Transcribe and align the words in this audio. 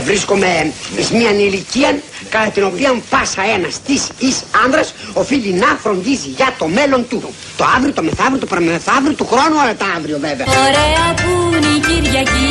ε, 0.00 0.02
βρίσκομαι 0.04 0.72
εις 0.98 1.10
μια 1.10 1.30
ηλικία 1.30 1.98
κατά 2.28 2.50
την 2.50 2.64
οποία 2.64 2.90
πάσα 3.10 3.42
ένας 3.56 3.74
της 3.86 4.08
εις 4.18 4.36
άνδρας 4.64 4.94
οφείλει 5.12 5.52
να 5.52 5.66
φροντίζει 5.82 6.28
για 6.36 6.54
το 6.58 6.66
μέλλον 6.66 7.08
του. 7.08 7.34
Το 7.56 7.64
αύριο, 7.76 7.92
το 7.92 8.02
μεθαύριο, 8.02 8.38
το 8.38 8.46
παραμεθαύριο, 8.46 9.14
του 9.14 9.26
χρόνου, 9.26 9.60
αλλά 9.62 9.74
τα 9.74 9.86
αύριο 9.96 10.18
βέβαια. 10.20 10.46
Ωραία 10.66 11.14
που 11.22 11.30
είναι 11.56 11.66
η 11.76 11.80
Κυριακή. 11.80 12.48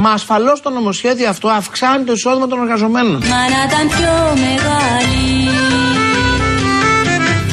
Μα 0.00 0.10
ασφαλώς 0.10 0.60
το 0.60 0.70
νομοσχέδιο 0.70 1.28
αυτό 1.28 1.48
αυξάνει 1.48 2.04
το 2.04 2.12
εισόδημα 2.12 2.46
των 2.46 2.60
εργαζομένων. 2.62 3.22
Μα 3.26 3.36
να 3.36 3.60
ήταν 3.68 3.88
πιο 3.88 4.12
μεγάλη. 4.44 5.50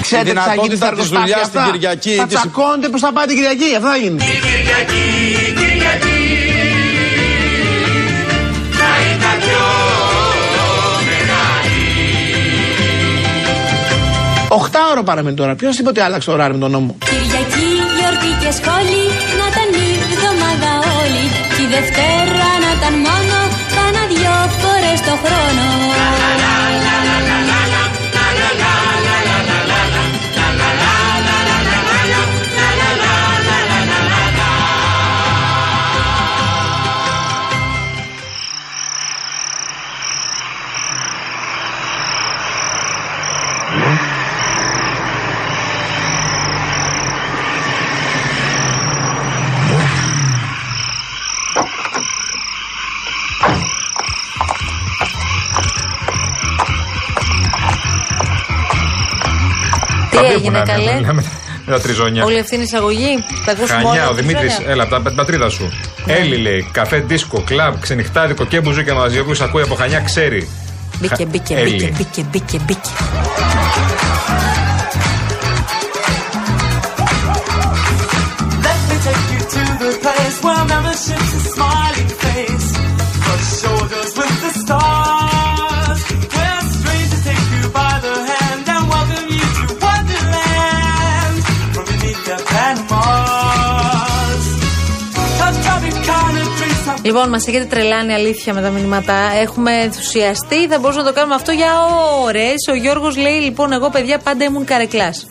Ξέρετε 0.02 0.30
τι 0.32 0.38
θα 0.38 0.54
γίνει 0.56 0.76
στα 0.76 0.90
δυνατότητα 0.90 0.90
της 0.90 1.12
εργοστάσια 1.12 1.20
δουλειάς 1.20 1.50
την 1.50 1.60
αυτά; 1.60 1.72
Κυριακή, 1.72 2.16
Θα 2.16 2.26
της- 2.26 2.36
τσακώνετε 2.40 2.90
πώ 2.90 3.00
θα 3.00 3.12
πάει 3.12 3.26
την 3.26 3.36
Κυριακή. 3.36 3.76
Αυτό 3.76 3.88
θα 3.88 3.98
γίνει. 3.98 4.18
Οχτάωρο 14.60 15.04
παραμένει 15.04 15.36
τώρα. 15.36 15.56
Ποιος 15.56 15.78
είπε 15.80 15.90
ότι 15.90 16.00
άλλαξε 16.00 16.28
το 16.28 16.34
ωράριο 16.34 16.54
με 16.54 16.60
τον 16.60 16.72
νόμο; 16.72 16.96
Κυριακή, 17.06 17.70
γιορτή 17.98 18.32
και 18.42 18.52
σχόλη. 18.60 19.04
Να 19.40 19.46
ήταν 19.52 19.70
η 19.86 19.90
εβδομάδα 20.06 20.72
όλη. 21.02 21.26
Τη 21.56 21.64
Δευτέρα 21.76 22.50
να 22.64 22.70
ήταν 22.78 22.94
μόνο. 23.08 23.38
Κάνα 23.76 24.04
δυο 24.12 24.36
φορές 24.62 25.00
το 25.08 25.14
χρόνο. 25.24 25.68
Τι 60.28 60.34
έγινε, 60.34 60.62
καλέ. 60.66 61.14
Με 61.66 61.72
τα 61.72 61.80
τριζόνια. 61.80 62.24
Όλη 62.24 62.40
αυτή 62.40 62.54
είναι 62.56 62.64
η 62.64 62.68
εισαγωγή. 62.72 63.24
Θα 63.46 63.52
ακούσουμε 63.52 63.80
όλα 63.80 63.88
Χανιά, 63.90 64.06
ο 64.06 64.08
τα 64.10 64.14
Δημήτρη, 64.22 64.40
τριζόνια. 64.48 64.72
έλα, 64.72 64.84
από 64.84 65.02
την 65.08 65.16
πατρίδα 65.16 65.50
σου. 65.50 65.72
Έλλη 66.06 66.38
λέει, 66.38 66.70
καφέ, 66.72 66.98
δίσκο, 67.08 67.42
κλαμπ, 67.46 67.74
ξενυχτάδικο 67.80 68.46
και 68.46 68.60
μπουζούκια 68.62 68.94
μαζί. 68.94 69.20
Όποιο 69.20 69.46
ακούει 69.46 69.62
από 69.62 69.76
Χανιά 69.76 70.00
ξέρει. 70.00 70.50
Μπήκε, 71.00 71.26
μπήκε, 71.26 71.54
Έλλη. 71.56 71.72
μπήκε, 71.72 71.92
μπήκε, 71.98 72.24
μπήκε, 72.32 72.60
μπήκε. 72.66 72.90
Λοιπόν, 97.04 97.30
μας 97.30 97.48
έχετε 97.48 97.66
τρελάνει 97.66 98.14
αλήθεια 98.14 98.54
με 98.54 98.62
τα 98.62 98.70
μηνύματα. 98.70 99.14
Έχουμε 99.42 99.72
ενθουσιαστεί. 99.72 100.68
Θα 100.68 100.80
μπορούσαμε 100.80 101.04
να 101.04 101.10
το 101.10 101.16
κάνουμε 101.16 101.36
αυτό 101.36 101.52
για 101.52 101.72
ώρες. 102.24 102.56
Ο 102.70 102.74
Γιώργος 102.74 103.18
λέει: 103.18 103.40
Λοιπόν, 103.40 103.72
εγώ 103.72 103.90
παιδιά 103.90 104.18
πάντα 104.18 104.44
ήμουν 104.44 104.66
καρεκλάς. 104.66 105.28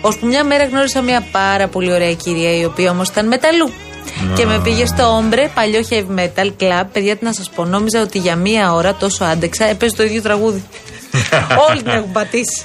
Ώσπου 0.00 0.26
μια 0.26 0.44
μέρα 0.44 0.64
γνώρισα 0.64 1.00
μια 1.00 1.26
πάρα 1.32 1.68
πολύ 1.68 1.92
ωραία 1.92 2.14
κυρία, 2.14 2.58
η 2.58 2.64
οποία 2.64 2.90
όμως 2.90 3.08
ήταν 3.08 3.26
μεταλλού. 3.26 3.70
Και 4.36 4.46
με 4.46 4.60
πήγε 4.64 4.86
στο 4.86 5.16
Όμπρε, 5.16 5.50
παλιό 5.54 5.80
heavy 5.90 6.18
metal 6.18 6.46
club. 6.60 6.84
Παιδιά, 6.92 7.16
τι 7.16 7.24
να 7.24 7.32
σας 7.32 7.50
πω, 7.50 7.64
νόμιζα 7.64 8.00
ότι 8.00 8.18
για 8.18 8.36
μία 8.36 8.72
ώρα 8.72 8.94
τόσο 8.94 9.24
άντεξα 9.24 9.64
έπαιζε 9.64 9.96
το 9.96 10.02
ίδιο 10.02 10.22
τραγούδι. 10.22 10.64
Όλοι 11.70 11.82
την 11.82 11.92
έχουν 11.92 12.12
πατήσει. 12.12 12.62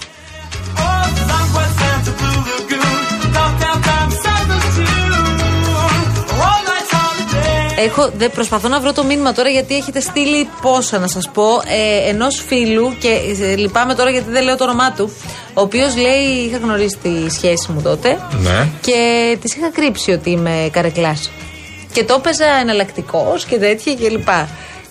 Έχω, 7.86 8.10
δε, 8.18 8.30
προσπαθώ 8.30 8.68
να 8.68 8.80
βρω 8.80 8.94
το 8.94 9.04
μήνυμα 9.04 9.34
τώρα 9.34 9.50
γιατί 9.50 9.76
έχετε 9.76 10.00
στείλει 10.00 10.50
πόσα 10.62 11.00
να 11.00 11.08
σας 11.08 11.30
πω 11.34 11.44
ε, 11.66 12.10
ενός 12.10 12.44
φίλου 12.48 12.96
και 13.00 13.08
ε, 13.42 13.56
λυπάμαι 13.56 13.96
τώρα 13.96 14.10
γιατί 14.10 14.32
δεν 14.32 14.44
λέω 14.44 14.58
το 14.58 14.64
όνομά 14.64 14.92
του. 14.92 15.14
Ο 15.54 15.62
οποίος 15.62 15.96
λέει: 15.96 16.46
Είχα 16.48 16.58
γνωρίσει 16.58 16.98
τη 17.04 17.30
σχέση 17.30 17.72
μου 17.72 17.82
τότε 17.82 18.10
Ναι. 18.42 18.68
και 18.82 19.38
της 19.42 19.56
είχα 19.56 19.70
κρύψει 19.72 20.12
ότι 20.12 20.30
είμαι 20.30 20.70
καρεκλάς. 20.72 21.32
Και 21.94 22.04
το 22.04 22.14
έπαιζα 22.18 22.46
εναλλακτικός 22.62 23.46
και 23.46 23.58
τέτοια 23.58 23.96
κλπ. 23.96 24.28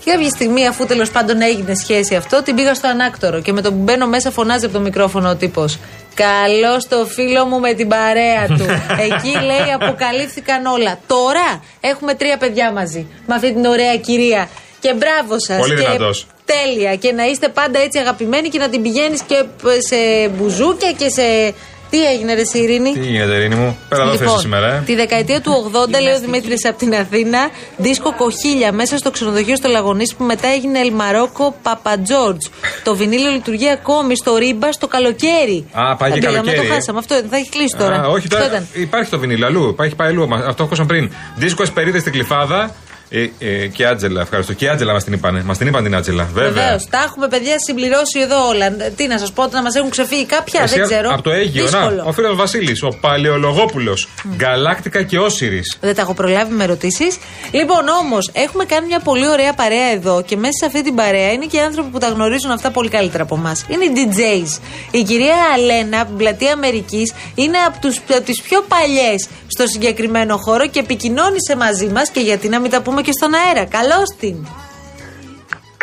Και 0.04 0.10
κάποια 0.10 0.28
στιγμή, 0.28 0.66
αφού 0.66 0.86
τέλος 0.86 1.10
πάντων 1.10 1.40
έγινε 1.40 1.74
σχέση 1.74 2.14
αυτό, 2.14 2.42
την 2.42 2.54
πήγα 2.54 2.74
στο 2.74 2.88
ανάκτορο 2.88 3.40
και 3.40 3.52
με 3.52 3.60
το 3.60 3.72
που 3.72 3.78
μπαίνω 3.78 4.06
μέσα 4.06 4.30
φωνάζει 4.30 4.64
από 4.64 4.74
το 4.74 4.80
μικρόφωνο 4.80 5.28
ο 5.30 5.34
τύπος. 5.34 5.78
Καλό 6.24 6.76
το 6.88 7.06
φίλο 7.06 7.44
μου 7.44 7.60
με 7.60 7.72
την 7.72 7.88
παρέα 7.88 8.46
του. 8.46 8.64
Εκεί 9.08 9.44
λέει 9.44 9.72
αποκαλύφθηκαν 9.74 10.66
όλα. 10.66 10.98
Τώρα 11.06 11.64
έχουμε 11.80 12.14
τρία 12.14 12.36
παιδιά 12.36 12.72
μαζί. 12.72 13.06
Με 13.26 13.34
αυτή 13.34 13.52
την 13.52 13.64
ωραία 13.64 13.96
κυρία. 13.96 14.48
Και 14.80 14.94
μπράβο 14.94 15.34
σας. 15.38 15.58
Πολύ 15.58 15.74
και 15.74 15.80
δυνατός. 15.80 16.26
Τέλεια. 16.44 16.94
Και 16.96 17.12
να 17.12 17.24
είστε 17.24 17.48
πάντα 17.48 17.78
έτσι 17.78 17.98
αγαπημένοι 17.98 18.48
και 18.48 18.58
να 18.58 18.68
την 18.68 18.82
πηγαίνεις 18.82 19.22
και 19.22 19.44
σε 19.88 20.28
μπουζούκια 20.28 20.92
και 20.92 21.08
σε. 21.08 21.54
Τι 21.90 22.06
έγινε, 22.06 22.34
Ρε 22.34 22.44
Σιρήνη; 22.44 22.92
Τι 22.92 23.00
γίνεται, 23.00 23.32
Ειρήνη 23.34 23.54
μου; 23.54 23.78
Πέρα 23.88 24.02
εδώ 24.02 24.16
θέση 24.16 24.38
σήμερα, 24.38 24.66
ε; 24.66 24.70
Λοιπόν, 24.70 24.84
Τη 24.84 24.94
δεκαετία 24.94 25.40
του 25.40 25.70
80, 25.74 26.00
λέει 26.02 26.14
ο 26.14 26.18
Δημήτρης 26.20 26.64
από 26.64 26.78
την 26.78 26.94
Αθήνα, 26.94 27.38
δίσκο 27.76 28.14
κοχίλια 28.14 28.72
μέσα 28.72 28.98
στο 28.98 29.10
ξενοδοχείο 29.10 29.56
στο 29.56 29.68
Λαγονή 29.68 30.04
που 30.18 30.24
μετά 30.24 30.48
έγινε 30.48 30.78
Ελμαρόκο 30.78 31.56
Παπατζόρτζ. 31.62 32.46
Το 32.84 32.96
βινίλιο 32.96 33.30
λειτουργεί 33.30 33.68
ακόμη 33.70 34.16
στο 34.16 34.36
ρίμπα 34.36 34.72
στο 34.72 34.86
καλοκαίρι. 34.86 35.66
Α, 35.72 35.96
πάει 35.96 36.10
και 36.12 36.20
Δεν 36.20 36.28
πήγαμε, 36.28 36.36
καλοκαίρι, 36.36 36.66
το 36.66 36.72
ε. 36.72 36.74
χάσαμε. 36.74 36.98
Αυτό 36.98 37.14
θα 37.30 37.36
έχει 37.36 37.48
κλείσει 37.48 37.76
τώρα. 37.78 37.96
Α, 37.96 38.06
όχι, 38.06 38.16
Αυτό 38.26 38.36
τώρα 38.36 38.46
ήταν. 38.48 38.66
υπάρχει 38.72 39.10
το 39.10 39.18
βινίλ 39.18 39.44
αλλού. 39.44 39.68
Υπάρχει 39.68 39.94
πάει 39.94 40.08
αλλού. 40.08 40.28
Μα- 40.28 40.44
Αυτό 40.46 40.62
ακούσαμε 40.62 40.86
πριν. 40.86 41.10
Δίσκο 41.36 41.62
Εσπερίδες 41.62 42.00
στην 42.00 42.12
κλειφάδα. 42.12 42.74
Ε, 43.12 43.30
ε, 43.38 43.66
και 43.66 43.86
Άτζελα, 43.86 44.20
ευχαριστώ. 44.20 44.52
Και 44.52 44.68
Άτζελα 44.68 44.92
μας 44.92 45.04
την 45.04 45.12
είπανε. 45.12 45.42
Μας 45.42 45.58
την 45.58 45.66
είπαν 45.66 45.82
την 45.82 45.94
Άτζελα. 45.94 46.24
Βέβαια. 46.32 46.50
Βεβαίως. 46.50 46.86
Τα 46.90 47.02
έχουμε 47.06 47.28
παιδιά 47.28 47.58
συμπληρώσει 47.58 48.20
εδώ 48.20 48.48
όλα. 48.48 48.70
Τι 48.96 49.06
να 49.06 49.18
σας 49.18 49.32
πω, 49.32 49.42
ότι 49.42 49.54
να 49.54 49.62
μας 49.62 49.74
έχουν 49.74 49.90
ξεφύγει 49.90 50.26
κάποια, 50.26 50.60
Εσύ 50.62 50.74
δεν 50.74 50.84
ξέρω. 50.86 51.10
Από 51.12 51.22
το 51.22 51.30
Αίγυο, 51.30 51.62
Δύσκολο. 51.64 51.94
να, 51.94 52.02
ο 52.04 52.12
φίλος 52.12 52.36
Βασίλης, 52.36 52.82
ο 52.82 52.88
Παλαιολογόπουλος. 53.00 54.08
Γκαλάκτικα 54.36 55.02
και 55.02 55.18
Όσυρη. 55.18 55.62
Δεν 55.80 55.94
τα 55.94 56.02
έχω 56.02 56.14
προλάβει 56.14 56.52
με 56.52 56.64
ερωτήσεις. 56.64 57.18
Λοιπόν, 57.50 57.88
όμως, 57.88 58.30
έχουμε 58.32 58.64
κάνει 58.64 58.86
μια 58.86 59.00
πολύ 59.00 59.28
ωραία 59.28 59.52
παρέα 59.52 59.90
εδώ 59.92 60.22
και 60.22 60.36
μέσα 60.36 60.52
σε 60.60 60.66
αυτή 60.66 60.82
την 60.82 60.94
παρέα 60.94 61.32
είναι 61.32 61.46
και 61.46 61.56
οι 61.56 61.60
άνθρωποι 61.60 61.90
που 61.90 61.98
τα 61.98 62.08
γνωρίζουν 62.08 62.50
αυτά 62.50 62.70
πολύ 62.70 62.88
καλύτερα 62.88 63.22
από 63.22 63.34
εμάς. 63.34 63.64
Είναι 63.68 63.84
οι 63.84 63.92
DJs. 63.94 64.60
Η 64.90 65.02
κυρία 65.02 65.36
Αλένα 65.54 66.00
από 66.00 66.08
την 66.08 66.16
πλατεία 66.16 66.52
Αμερικής 66.52 67.12
είναι 67.34 67.58
από, 67.66 67.78
τους, 67.80 68.00
από 68.10 68.24
τις 68.24 68.42
πιο 68.42 68.64
παλιές 68.68 69.28
στο 69.46 69.66
συγκεκριμένο 69.66 70.36
χώρο 70.36 70.66
και 70.66 70.78
επικοινώνησε 70.78 71.56
μαζί 71.56 71.86
μας 71.86 72.10
και 72.10 72.20
γιατί 72.20 72.48
να 72.48 72.60
μην 72.60 72.70
τα 72.70 72.82
πούμε 72.82 72.99
και 73.00 73.12
στον 73.12 73.34
αέρα. 73.34 73.64
Καλώς 73.78 74.08
την. 74.20 74.36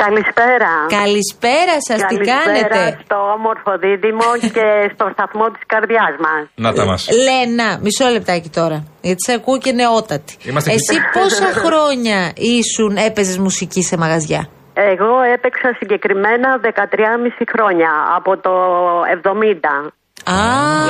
Καλησπέρα. 0.03 0.71
Καλησπέρα 1.01 1.75
σας, 1.87 1.99
τι 2.09 2.15
Καλησπέρα 2.15 2.41
κάνετε; 2.43 2.99
στο 3.03 3.15
όμορφο 3.37 3.71
δίδυμο 3.77 4.29
και 4.55 4.67
στο 4.93 5.09
σταθμό 5.13 5.45
της 5.51 5.61
καρδιάς 5.65 6.15
μας. 6.25 6.43
Να 6.55 6.73
τα 6.73 6.85
μας. 6.85 7.09
Λένα, 7.27 7.79
μισό 7.81 8.07
λεπτάκι 8.07 8.49
τώρα. 8.49 8.83
Γιατί 9.01 9.21
σε 9.25 9.33
ακούω 9.33 9.57
και 9.57 9.71
νεότατη. 9.71 10.37
Είμαστε 10.49 10.71
Εσύ 10.71 10.95
εκεί. 10.95 11.19
πόσα 11.19 11.45
χρόνια 11.65 12.33
ήσουν, 12.35 12.95
έπαιζες 13.07 13.37
μουσική 13.37 13.81
σε 13.83 13.97
μαγαζιά; 13.97 14.49
Εγώ 14.73 15.21
έπαιξα 15.35 15.69
συγκεκριμένα 15.79 16.59
13,5 16.63 16.69
χρόνια 17.53 17.91
από 18.15 18.37
το 18.37 18.53
70. 19.23 19.91
Α, 20.33 20.37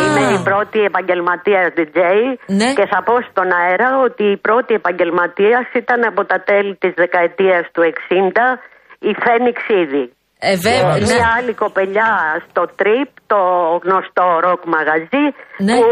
Είμαι 0.03 0.23
η 0.37 0.39
πρώτη 0.49 0.79
επαγγελματία 0.89 1.61
DJ 1.77 1.99
Ναι. 2.59 2.69
και 2.77 2.85
θα 2.91 2.99
πω 3.07 3.13
στον 3.29 3.47
αέρα 3.59 3.89
ότι 4.07 4.23
η 4.35 4.37
πρώτη 4.37 4.73
επαγγελματία 4.81 5.59
ήταν 5.81 5.99
από 6.11 6.21
τα 6.25 6.37
τέλη 6.49 6.75
της 6.75 6.93
δεκαετίας 7.03 7.63
του 7.73 7.81
60 7.81 8.45
η 9.09 9.11
Φένιξ 9.23 9.57
ήδη. 9.83 10.11
Ε, 10.39 10.55
βέβαια, 10.55 10.93
Και 10.97 11.05
ναι. 11.05 11.13
Μια 11.13 11.29
άλλη 11.37 11.53
κοπελιά 11.53 12.11
στο 12.49 12.63
Trip, 12.79 13.09
το 13.27 13.39
γνωστό 13.83 14.25
ροκ 14.45 14.61
μαγαζί, 14.75 15.25
Ναι. 15.57 15.73
που 15.77 15.85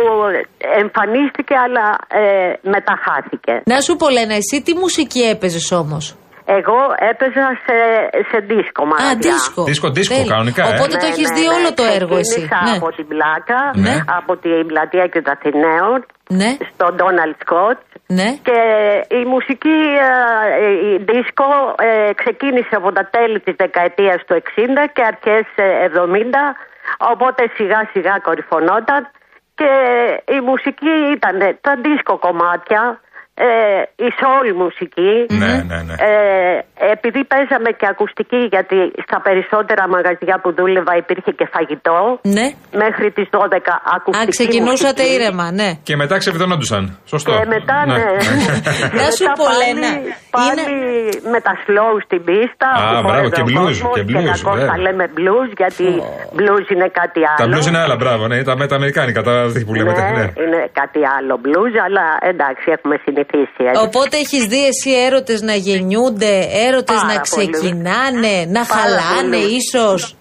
εμφανίστηκε 0.84 1.56
αλλά 1.66 1.86
ε, 2.22 2.54
μεταχάθηκε. 2.62 3.54
Να 3.66 3.80
σου 3.82 3.96
πω, 3.96 4.10
Λένα, 4.10 4.34
εσύ 4.36 4.62
τι 4.66 4.74
μουσική 4.76 5.20
έπαιζες 5.22 5.72
όμως; 5.72 6.16
Εγώ 6.58 6.80
έπαιζα 7.12 7.46
σε, 7.66 7.78
σε 8.30 8.38
δίσκο 8.50 8.84
Α, 8.84 8.88
μαγαζιά. 8.92 9.18
δίσκο. 9.26 9.62
Δίσκο, 9.70 9.88
δίσκο, 9.98 10.16
Τέλεια. 10.16 10.32
κανονικά, 10.34 10.62
ε. 10.66 10.70
Οπότε 10.74 10.94
το 11.04 11.06
Ναι, 11.06 11.12
έχεις 11.12 11.30
ναι, 11.30 11.36
δει 11.38 11.46
ναι. 11.48 11.54
όλο 11.58 11.70
το 11.80 11.84
έργο 11.98 12.16
εσύ. 12.24 12.40
Ξεκίνησα 12.40 12.60
Ναι. 12.70 12.76
από 12.80 12.90
την 12.98 13.08
πλάκα, 13.12 13.60
Ναι. 13.86 13.96
από 14.20 14.32
την 14.44 14.60
πλατεία 14.70 15.06
και 15.12 15.20
του 15.24 15.32
Αθηναίων, 15.36 15.98
ναι. 16.40 16.50
στον 16.72 16.90
Ντόναλτ 16.96 17.36
Σκότ, 17.44 17.78
Ναι. 18.20 18.30
Και 18.48 18.60
η 19.20 19.22
μουσική, 19.34 19.80
ε, 20.62 20.70
η 20.90 20.92
δίσκο 21.10 21.50
ε, 21.90 22.14
ξεκίνησε 22.22 22.74
από 22.82 22.90
τα 22.98 23.04
τέλη 23.16 23.40
της 23.46 23.56
δεκαετίας 23.64 24.20
του 24.28 24.34
60 24.42 24.84
και 24.96 25.04
αρχές 25.12 25.46
ε, 25.56 25.68
70, 25.88 26.46
οπότε 27.14 27.42
σιγά 27.58 27.82
σιγά 27.94 28.16
κορυφωνόταν 28.28 29.02
και 29.60 29.72
η 30.38 30.40
μουσική 30.50 30.94
ήταν 31.18 31.38
τα 31.66 31.74
δίσκο 31.86 32.18
κομμάτια, 32.26 32.82
ε, 33.48 33.48
η 34.08 34.10
soul 34.20 34.48
μουσική. 34.64 35.14
Ναι, 35.42 35.54
ναι, 35.70 35.78
ναι. 35.88 35.94
Ε, 36.10 36.58
επειδή 36.96 37.22
παίζαμε 37.32 37.70
και 37.80 37.88
ακουστική, 37.94 38.40
γιατί 38.54 38.78
στα 39.08 39.18
περισσότερα 39.28 39.84
μαγαζιά 39.96 40.36
που 40.44 40.50
δούλευα 40.58 40.94
υπήρχε 41.04 41.32
και 41.40 41.46
φαγητό, 41.56 42.00
Ναι. 42.38 42.48
μέχρι 42.84 43.08
τις 43.18 43.28
12 43.32 43.74
ακουστική 43.96 44.28
Α, 44.28 44.34
ξεκινούσατε 44.36 45.02
μουσική. 45.04 45.16
ήρεμα, 45.22 45.46
ναι. 45.52 45.70
Και 45.88 45.96
μετά 45.96 46.16
ξεβιδωνόντουσαν. 46.18 46.84
Σωστό. 47.14 47.32
Και 47.40 47.46
μετά, 47.56 47.78
ναι. 47.86 48.06
Να 49.00 49.06
σου 49.16 49.24
Μετά 49.24 49.34
πω, 49.40 49.46
πάλι- 49.46 49.62
Λένα, 49.62 49.90
Πάλι 50.38 50.64
με 51.34 51.40
τα 51.48 51.54
slow 51.66 51.94
στην 52.08 52.22
πίστα. 52.28 52.68
Α, 52.76 52.80
που 52.80 52.90
μπράβο, 52.92 53.08
χόρευε 53.08 53.30
και 53.36 53.42
ο 53.42 53.48
blues, 53.52 53.64
κόσμος 53.66 53.94
και 53.98 54.04
blues, 54.10 54.26
να 54.44 54.52
βέβαια. 54.52 54.68
τα 54.72 54.78
λέμε 54.86 55.06
blues, 55.18 55.50
γιατί 55.62 55.86
blues 56.40 56.66
είναι 56.74 56.88
κάτι 57.02 57.20
άλλο. 57.30 57.40
Τα 57.44 57.48
blues 57.52 57.66
είναι 57.70 57.80
άλλα, 57.84 57.96
μπράβο, 58.02 58.24
ναι. 58.32 58.38
Τα, 58.48 58.54
με 58.62 58.66
τα 58.72 58.76
αμερικάνικα, 58.80 59.20
τα 59.30 59.34
δίχτυ 59.54 59.66
που 59.68 59.74
λέμε. 59.80 59.92
Ναι, 59.92 60.10
Ναι. 60.20 60.26
είναι 60.44 60.60
κάτι 60.82 61.00
άλλο 61.18 61.34
blues, 61.46 61.74
αλλά 61.88 62.06
εντάξει, 62.32 62.66
έχουμε 62.78 62.96
συνηθίσει. 63.04 63.24
Έτσι. 63.33 63.80
Οπότε 63.86 64.18
έχεις 64.18 64.44
δει 64.45 64.66
εσύ 64.68 64.92
έρωτες 65.06 65.42
να 65.42 65.54
γεννιούνται, 65.56 66.48
έρωτες 66.68 66.95
Πάρα 67.01 67.13
να 67.13 67.22
πολύ. 67.36 67.50
ξεκινάνε, 67.50 68.45
να 68.48 68.66
Πάρα 68.66 68.81
χαλάνε 68.81 69.38
πολύ. 69.38 69.56
ίσως; 69.56 70.16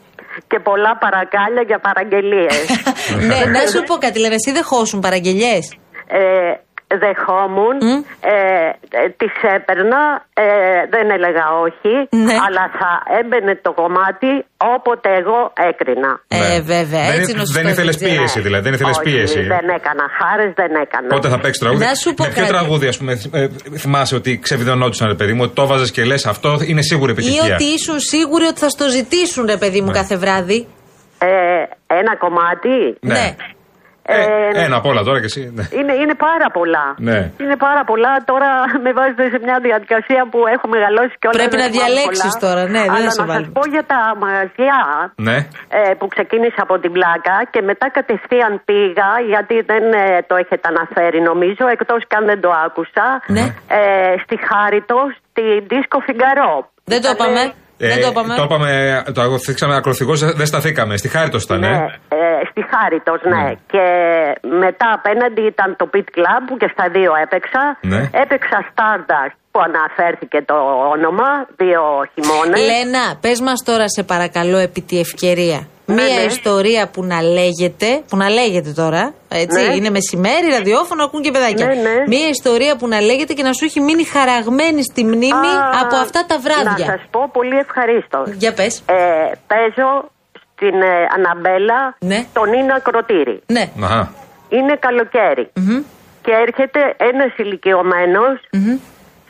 Και 0.47 0.59
πολλά 0.69 0.93
παρακάλια 1.05 1.63
για 1.67 1.79
παραγγελίες. 1.79 2.57
ναι, 3.29 3.51
να 3.59 3.67
σου 3.67 3.83
πω 3.83 3.95
κάτι, 3.95 4.19
λένε, 4.19 4.35
εσύ 4.35 4.53
δεχόσουν 4.53 5.01
παραγγελίε. 5.01 5.59
ε, 6.07 6.21
δεχόμουν, 7.05 7.77
Μμ. 7.89 8.01
ε, 8.21 8.35
ε, 9.01 9.09
τις 9.21 9.33
έπαιρνα, 9.57 10.03
ε, 10.35 10.45
δεν 10.95 11.07
έλεγα 11.17 11.45
όχι, 11.67 11.95
Ναι. 12.27 12.37
αλλά 12.47 12.65
θα 12.79 12.91
έμπαινε 13.21 13.53
το 13.67 13.73
κομμάτι 13.73 14.31
όποτε 14.75 15.09
εγώ 15.21 15.41
έκρινα. 15.71 16.11
Ε, 16.29 16.37
Ναι. 16.39 16.61
βέβαια, 16.73 17.05
Δεν, 17.11 17.17
έτσι 17.19 17.21
ήθ- 17.21 17.31
είναι 17.33 17.43
ο 17.47 17.49
δεν 17.57 17.65
σωστός 17.65 17.73
ήθελες 17.73 17.97
DJ. 17.97 18.05
πίεση, 18.09 18.41
δηλαδή. 18.47 18.63
Δεν 18.67 18.73
ήθελες 18.77 18.97
Όχι, 18.99 19.05
πίεση. 19.11 19.41
δεν 19.55 19.67
έκανα 19.79 20.05
χάρες, 20.19 20.51
δεν 20.61 20.73
έκανα. 20.85 21.07
Πότε 21.09 21.29
θα 21.29 21.39
παίξεις 21.43 21.59
τραγούδι; 21.63 21.85
Να 21.85 21.95
σου 21.95 22.15
πω 22.15 22.23
Με 22.25 22.31
ποιο 22.31 22.43
κάτι. 22.45 22.53
τραγούδι, 22.55 22.87
ας 22.93 22.97
πούμε, 22.99 23.13
ε, 23.33 23.49
θυμάσαι 23.83 24.15
ότι 24.15 24.39
ξεβιδωνόντουσαν, 24.39 25.09
ρε 25.09 25.15
παιδί 25.15 25.33
μου, 25.33 25.43
ότι 25.47 25.55
το 25.55 25.67
βάζες 25.67 25.91
και 25.91 26.05
λες 26.05 26.27
αυτό 26.27 26.51
είναι 26.67 26.83
σίγουρη 26.83 27.11
Ή 27.11 27.15
επιτυχία. 27.15 27.55
ότι 27.55 27.65
ήσουν 27.65 27.99
σίγουροι 28.01 28.45
ότι 28.45 28.59
θα 28.59 28.69
στο 28.69 28.89
ζητήσουν, 28.89 29.45
ρε 29.47 29.57
παιδί 29.57 29.81
μου, 29.81 29.87
Ναι. 29.91 29.99
κάθε 30.01 30.17
βράδυ. 30.17 30.67
Ε, 31.19 31.27
ένα 32.01 32.17
κομμάτι. 32.17 32.97
Ναι. 33.01 33.35
Ε, 34.07 34.17
Ε, 34.59 34.65
ένα 34.65 34.77
απ' 34.81 34.87
όλα 34.91 35.03
τώρα 35.09 35.19
και 35.23 35.29
εσύ. 35.33 35.43
Ναι. 35.57 35.65
Είναι, 35.79 35.93
είναι 36.03 36.15
πάρα 36.29 36.49
πολλά. 36.57 36.87
Ναι. 37.09 37.19
Είναι 37.43 37.57
πάρα 37.67 37.83
πολλά. 37.91 38.13
Τώρα 38.31 38.51
με 38.85 38.91
βάζετε 38.99 39.25
σε 39.33 39.39
μια 39.47 39.57
διαδικασία 39.69 40.21
που 40.31 40.39
έχω 40.55 40.67
μεγαλώσει 40.75 41.15
και 41.21 41.27
όλα 41.31 41.37
Πρέπει 41.41 41.57
δεν 41.57 41.65
να 41.65 41.69
θυμάμαι 41.71 41.85
διαλέξεις 41.93 42.33
πολλά. 42.35 42.43
τώρα, 42.45 42.63
ναι, 42.75 42.83
δεν 42.95 42.97
Αλλά 42.97 43.11
σε 43.17 43.21
να 43.21 43.27
βάλουμε. 43.31 43.51
σας 43.51 43.57
πω 43.59 43.63
για 43.75 43.85
τα 43.93 44.01
μαγαζιά 44.23 44.81
Ναι. 45.29 45.37
ε, 45.79 45.81
που 45.99 46.07
ξεκίνησα 46.15 46.61
από 46.67 46.75
την 46.83 46.93
πλάκα 46.97 47.37
και 47.53 47.61
μετά 47.71 47.87
κατευθείαν 47.99 48.53
πήγα 48.69 49.11
γιατί 49.33 49.57
δεν 49.71 49.85
ε, 50.03 50.05
το 50.31 50.35
έχετε 50.43 50.65
αναφέρει 50.73 51.19
νομίζω 51.31 51.65
εκτός 51.77 52.01
και 52.09 52.17
αν 52.21 52.25
δεν 52.31 52.39
το 52.45 52.51
άκουσα 52.67 53.07
Ναι. 53.37 53.45
ε, 53.79 54.15
στη 54.25 54.37
Χάριτο 54.49 54.99
στη 55.29 55.45
Disco 55.71 55.99
Figaro. 56.07 56.53
Δεν 56.93 57.01
το 57.05 57.09
Ήτανε- 57.15 57.39
είπαμε. 57.39 57.43
Δεν 57.89 58.01
το 58.01 58.09
είπαμε. 58.11 58.35
Ε, 58.35 58.37
το 58.37 58.43
είπαμε, 58.43 59.03
το 59.15 59.21
αγωθήξαμε 59.21 59.75
ακροθυγός, 59.77 60.21
δεν 60.21 60.47
σταθήκαμε. 60.47 60.97
Στη 60.97 61.09
χάρη 61.09 61.29
το 61.31 61.39
ήταν, 61.43 61.59
Ναι, 61.61 61.67
ε. 61.69 62.17
ε, 62.17 62.25
στη 62.51 62.63
Χάριτος, 62.73 63.21
ναι. 63.23 63.43
Ναι. 63.43 63.53
Και 63.73 63.85
μετά 64.65 64.87
απέναντι 64.99 65.43
ήταν 65.53 65.77
το 65.77 65.91
Pit 65.95 66.09
Club 66.17 66.41
που 66.47 66.57
και 66.57 66.69
στα 66.73 66.89
δύο 66.97 67.13
έπαιξα. 67.25 67.63
Ναι. 67.81 68.01
Έπαιξα 68.23 68.59
Stardust 68.71 69.35
που 69.51 69.61
αναφέρθηκε 69.69 70.43
το 70.43 70.55
όνομα, 70.95 71.29
δύο 71.57 71.83
χειμώνες. 72.13 72.61
Λένα, 72.71 73.05
πες 73.21 73.41
μας 73.41 73.63
τώρα, 73.65 73.89
σε 73.89 74.03
παρακαλώ, 74.03 74.57
επί 74.57 74.81
τη 74.81 74.99
ευκαιρία. 74.99 75.61
Ναι, 75.87 75.95
Μία 76.03 76.15
ναι. 76.15 76.21
ιστορία 76.23 76.89
που 76.89 77.05
να 77.05 77.23
λέγεται, 77.23 78.03
που 78.09 78.17
να 78.17 78.29
λέγεται 78.29 78.71
τώρα, 78.73 79.15
έτσι, 79.29 79.67
Ναι. 79.67 79.75
είναι 79.75 79.91
μεσημέρι, 79.91 80.47
ραδιόφωνο, 80.51 81.05
ακούν 81.05 81.23
και 81.23 81.31
παιδάκια. 81.31 81.67
Ναι, 81.67 81.75
ναι. 81.75 82.05
Μία 82.07 82.29
ιστορία 82.29 82.77
που 82.77 82.89
να 82.89 83.01
λέγεται 83.01 83.33
και 83.33 83.43
να 83.43 83.53
σου 83.53 83.65
έχει 83.65 83.81
μείνει 83.81 84.05
χαραγμένη 84.05 84.83
στη 84.85 85.05
μνήμη 85.05 85.51
Α, 85.57 85.79
από 85.83 85.97
αυτά 85.97 86.27
τα 86.27 86.39
βράδια. 86.39 86.87
Να 86.87 86.93
σας 86.93 87.03
πω 87.11 87.29
πολύ 87.33 87.57
ευχαρίστω. 87.59 88.25
Για 88.37 88.53
πες. 88.55 88.83
Ε, 88.87 88.95
παίζω 89.47 90.11
στην 90.53 90.81
ε, 90.83 91.07
Αναμπέλα 91.17 91.97
Ναι. 91.99 92.25
τον 92.33 92.49
Νίνα 92.51 92.81
Κροτήρη. 92.81 93.43
Ναι. 93.47 93.65
Αχα. 93.83 94.13
Είναι 94.49 94.77
καλοκαίρι. 94.81 95.51
Μμμ. 95.55 95.83
Και 96.23 96.33
έρχεται 96.47 96.81
ένας 96.97 97.33
ηλικιωμένος, 97.37 98.35
Μμμ. 98.53 98.77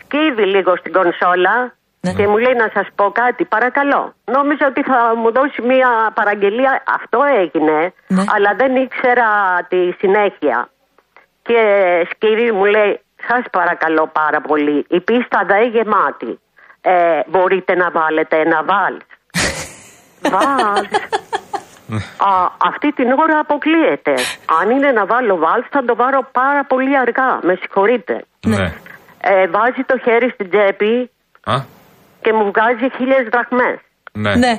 σκύβει 0.00 0.46
λίγο 0.54 0.76
στην 0.76 0.92
κονσόλα 0.92 1.73
Ναι. 2.04 2.12
και 2.12 2.26
μου 2.28 2.36
λέει 2.36 2.54
να 2.54 2.68
σας 2.74 2.86
πω 2.94 3.10
κάτι, 3.22 3.44
παρακαλώ. 3.44 4.02
Νόμιζα 4.24 4.66
ότι 4.66 4.82
θα 4.82 4.98
μου 5.16 5.32
δώσει 5.32 5.62
μια 5.62 5.90
παραγγελία, 6.14 6.82
αυτό 6.98 7.18
έγινε, 7.42 7.92
Ναι. 8.06 8.24
αλλά 8.34 8.50
δεν 8.56 8.76
ήξερα 8.76 9.28
τη 9.68 9.80
συνέχεια. 10.00 10.68
Και 11.42 11.60
σκύβει 12.10 12.52
μου 12.52 12.64
λέει, 12.64 13.00
σας 13.28 13.42
παρακαλώ 13.50 14.10
πάρα 14.12 14.40
πολύ, 14.40 14.86
η 14.88 15.00
πίστα 15.00 15.38
δεν 15.46 15.62
είναι 15.62 15.70
γεμάτη. 15.76 16.38
Ε, 16.80 17.20
μπορείτε 17.26 17.74
να 17.74 17.90
βάλετε 17.90 18.36
ένα 18.40 18.62
βάλς. 18.64 19.04
βάλς. 20.34 20.88
Α, 22.16 22.32
αυτή 22.70 22.92
την 22.92 23.12
ώρα 23.12 23.38
αποκλείεται. 23.38 24.14
Αν 24.60 24.70
είναι 24.70 24.90
να 24.92 25.06
βάλω 25.06 25.36
βάλς 25.36 25.66
θα 25.70 25.84
το 25.84 25.96
βάλω 25.96 26.28
πάρα 26.32 26.64
πολύ 26.64 26.98
αργά. 26.98 27.38
Με 27.42 27.54
συγχωρείτε. 27.60 28.24
Ναι. 28.46 28.64
Ε, 29.20 29.46
βάζει 29.46 29.82
το 29.86 29.98
χέρι 29.98 30.30
στην 30.30 30.50
τσέπη 30.50 31.10
Α, 31.44 31.54
και 32.24 32.32
μου 32.36 32.44
βγάζει 32.52 32.86
χίλιες 32.96 33.24
δραχμές. 33.32 33.76
ναι. 34.24 34.34
Ναι. 34.44 34.54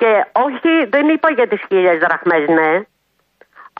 Και 0.00 0.10
όχι, 0.46 0.72
δεν 0.94 1.04
είπα 1.14 1.28
για 1.38 1.46
τις 1.48 1.60
χίλιες 1.68 1.98
δραχμές, 2.04 2.44
ναι. 2.58 2.72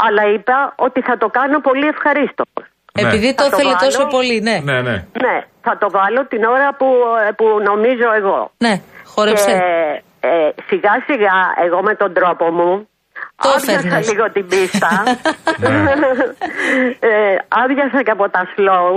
Αλλά 0.06 0.22
είπα 0.34 0.56
ότι 0.86 1.00
θα 1.08 1.14
το 1.22 1.28
κάνω 1.38 1.58
πολύ 1.60 1.86
ευχαρίστως. 1.94 2.50
Ναι. 2.92 3.02
Επειδή 3.08 3.34
το 3.34 3.42
Θα 3.42 3.50
το 3.50 3.56
ήθελε 3.56 3.72
βάλω. 3.74 3.84
τόσο 3.86 4.02
πολύ, 4.16 4.40
ναι. 4.40 4.56
Ναι, 4.68 4.80
ναι. 4.88 4.96
Ναι, 5.24 5.36
θα 5.66 5.78
το 5.78 5.86
βάλω 5.90 6.26
την 6.32 6.44
ώρα 6.44 6.68
που, 6.78 6.86
ε, 7.28 7.30
που 7.38 7.46
νομίζω 7.70 8.08
εγώ. 8.20 8.50
Ναι, 8.64 8.74
χόρεψε. 9.12 9.52
Και 9.52 10.28
ε, 10.28 10.50
σιγά 10.68 10.94
σιγά 11.06 11.36
εγώ 11.64 11.82
με 11.82 11.94
τον 11.94 12.12
τρόπο 12.12 12.44
μου 12.50 12.88
Το 13.42 13.48
άδειασα 13.48 13.72
έφερνες. 13.72 14.10
λίγο 14.12 14.30
την 14.32 14.46
πίστα. 14.46 15.02
Ναι. 15.56 15.92
ε, 17.08 17.36
άδειασα 17.48 18.02
και 18.02 18.10
από 18.10 18.28
τα 18.30 18.42
slow 18.56 18.94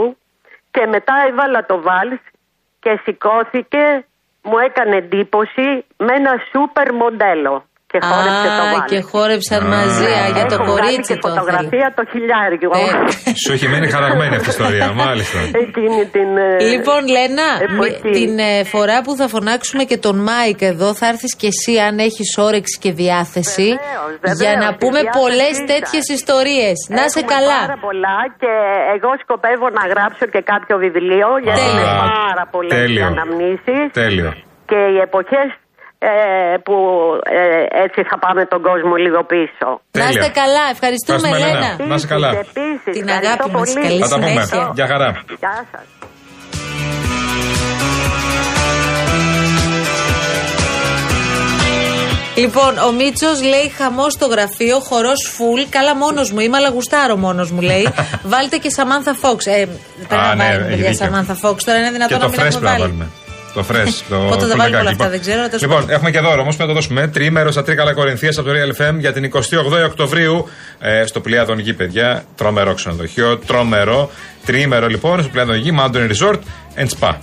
και 0.71 0.85
μετά 0.95 1.13
έβαλα 1.29 1.65
το 1.65 1.81
βάλς 1.81 2.19
και 2.79 2.99
σηκώθηκε, 3.03 4.05
μου 4.41 4.57
έκανε 4.57 4.95
εντύπωση 4.95 5.85
με 5.97 6.13
ένα 6.13 6.41
σούπερ 6.51 6.93
μοντέλο. 6.93 7.68
Και 7.91 7.99
χόρεψε 8.09 8.47
το 8.59 8.63
Α, 8.65 8.71
βάλς. 8.73 8.89
και 8.91 8.99
χόρεψαν 9.11 9.61
Α. 9.65 9.69
μαζί. 9.75 10.09
Α, 10.21 10.25
για 10.37 10.45
το 10.51 10.55
Έχω 10.57 10.63
βγάλει 10.63 10.79
κορίτσι 10.81 11.13
και 11.13 11.19
το 11.23 11.27
ήθελε. 11.29 11.39
φωτογραφία 11.39 11.87
το 11.97 12.03
χιλιάριο. 12.11 12.69
Ε. 12.81 13.33
Σου 13.43 13.49
έχει 13.55 13.67
μείνει 13.71 13.87
χαραγμένη 13.95 14.33
αυτή 14.39 14.49
η 14.51 14.53
ιστορία, 14.57 14.87
μάλιστα. 15.03 15.39
Εκείνη 15.65 16.01
την... 16.15 16.29
ε, 16.37 16.63
Λοιπόν, 16.73 17.01
Λένα, 17.15 17.47
εποχή. 17.67 17.99
μη- 18.03 18.13
την 18.17 18.31
ε, 18.51 18.63
φορά 18.73 18.97
που 19.05 19.11
θα 19.19 19.27
φωνάξουμε 19.33 19.83
και 19.89 19.97
τον 20.05 20.15
Μάικ 20.27 20.59
εδώ, 20.73 20.89
θα 20.99 21.05
έρθεις 21.13 21.31
και 21.39 21.47
εσύ 21.53 21.73
αν 21.87 21.95
έχεις 22.07 22.29
όρεξη 22.47 22.75
και 22.83 22.91
διάθεση. 23.01 23.67
Βεβαίως, 23.73 24.11
βεβαίως, 24.25 24.39
για 24.45 24.53
να 24.63 24.67
η 24.73 24.77
πούμε 24.81 24.99
διάθεσή 25.01 25.19
πολλές 25.19 25.53
σας. 25.59 25.67
τέτοιες 25.73 26.05
ιστορίες. 26.17 26.77
Να 26.97 27.03
σε 27.15 27.19
Έχουμε 27.19 27.33
καλά. 27.33 27.59
Πάρα 27.65 27.79
πολλά 27.87 28.17
και 28.41 28.51
εγώ 28.95 29.09
σκοπεύω 29.23 29.67
να 29.79 29.83
γράψω 29.91 30.25
και 30.33 30.41
κάποιο 30.51 30.75
βιβλίο 30.85 31.27
γιατί 31.45 31.59
Τέλειο. 31.65 31.87
είναι 31.89 32.03
πάρα 32.27 32.43
πολλές 32.53 32.71
οι 32.75 32.77
Τέλειο. 32.81 33.05
αναμνήσεις 33.11 33.85
Τέλειο. 34.01 34.31
και 34.69 34.79
οι 34.93 34.97
εποχές 35.07 35.47
ε, 35.99 36.57
που 36.65 36.75
ε, 37.23 37.81
έτσι 37.83 37.99
θα 38.09 38.17
πάμε 38.19 38.45
τον 38.45 38.61
κόσμο 38.61 38.95
λίγο 38.95 39.23
πίσω. 39.33 39.67
Να 39.91 40.03
είστε 40.09 40.19
Τέλεια. 40.19 40.29
καλά. 40.41 40.63
Ευχαριστούμε, 40.75 41.17
Ευχαριστούμε, 41.27 41.53
Λένα. 41.53 41.69
Λένα. 41.77 41.89
Να 41.89 41.95
είσαι 41.95 42.07
καλά. 42.07 42.29
Επίσης, 42.29 42.93
Την 42.97 43.07
ευχαριστώ 43.07 43.27
αγάπη 43.33 43.49
μας. 43.51 43.73
πολύ. 43.73 43.85
Καλή 43.87 44.01
Θα 44.03 44.07
τα 44.09 44.15
πούμε. 44.15 44.29
συνέχεια. 44.29 44.71
Γεια 44.77 44.87
χαρά. 44.91 45.09
Γεια 45.39 45.55
σας. 45.71 45.85
Λοιπόν, 52.35 52.77
ο 52.87 52.91
Μίτσος 52.91 53.41
λέει 53.41 53.69
χαμός 53.77 54.13
στο 54.13 54.25
γραφείο, 54.25 54.79
χορός 54.79 55.31
φουλ. 55.35 55.61
Καλά, 55.69 55.95
μόνος 55.95 56.31
μου 56.31 56.39
είμαι, 56.39 56.57
αλλά 56.57 56.69
γουστάρω 56.69 57.15
μόνος 57.15 57.51
μου, 57.51 57.61
λέει. 57.61 57.93
Βάλτε 58.31 58.57
και 58.57 58.69
Σαμάνθα 58.69 59.13
Φόξ. 59.13 59.45
Ε, 59.45 59.67
πρέπει 60.07 60.23
Α, 60.23 60.27
να 60.27 60.35
ναι, 60.35 60.43
βάλουμε 60.43 60.59
έχει 60.65 60.69
παιδιά 60.69 60.89
δίκιο. 60.89 61.05
Σαμάνθα 61.05 61.33
Φόξ. 61.35 61.63
Τώρα 61.63 61.77
είναι 61.77 61.87
Και 61.87 61.93
δυνατόν 61.93 62.19
το 62.19 62.25
να 62.25 62.29
μην 62.31 62.39
fresh 62.39 62.45
έχουμε 62.45 62.59
πρέπει 62.59 62.63
να 62.65 62.69
βάλει. 62.71 62.81
βάλουμε. 62.81 63.07
Το 63.53 63.65
fresh. 63.71 64.03
Το 64.09 64.15
Πότε 64.17 64.45
θα 64.45 64.53
full 64.53 64.57
βάλουμε 64.57 64.57
μεγάκι. 64.57 64.75
όλα 64.75 64.89
αυτά, 64.89 64.89
Λοιπόν, 64.89 65.09
δεν 65.09 65.19
ξέρω, 65.21 65.45
τέλος 65.45 65.61
Λοιπόν, 65.61 65.75
πάντων. 65.77 65.89
έχουμε 65.95 66.11
και 66.11 66.19
δώρο 66.19 66.41
όμως 66.41 66.55
που 66.55 66.61
να 66.61 66.67
το 66.67 66.73
δώσουμε. 66.73 67.07
Τριήμερο 67.07 67.51
στα 67.51 67.63
Τρίκαλα 67.63 67.93
Κορινθία 67.93 68.29
από 68.37 68.41
το 68.43 68.51
Real 68.51 68.81
FM 68.81 68.95
για 68.99 69.13
την 69.13 69.31
28η 69.33 69.85
Οκτωβρίου 69.85 70.47
ε, 70.79 71.05
στο 71.05 71.19
Πλιάδον 71.19 71.59
Γη, 71.59 71.73
παιδιά. 71.73 72.23
Τρομερό 72.35 72.73
ξενοδοχείο. 72.73 73.37
Τρομερό. 73.37 74.11
Τριήμερο 74.45 74.87
λοιπόν 74.87 75.19
στο 75.21 75.29
Πλιάδον 75.29 75.55
Γη, 75.55 75.71
Mountain 75.79 76.09
Resort 76.11 76.39
and 76.77 76.87
Spa. 76.99 77.13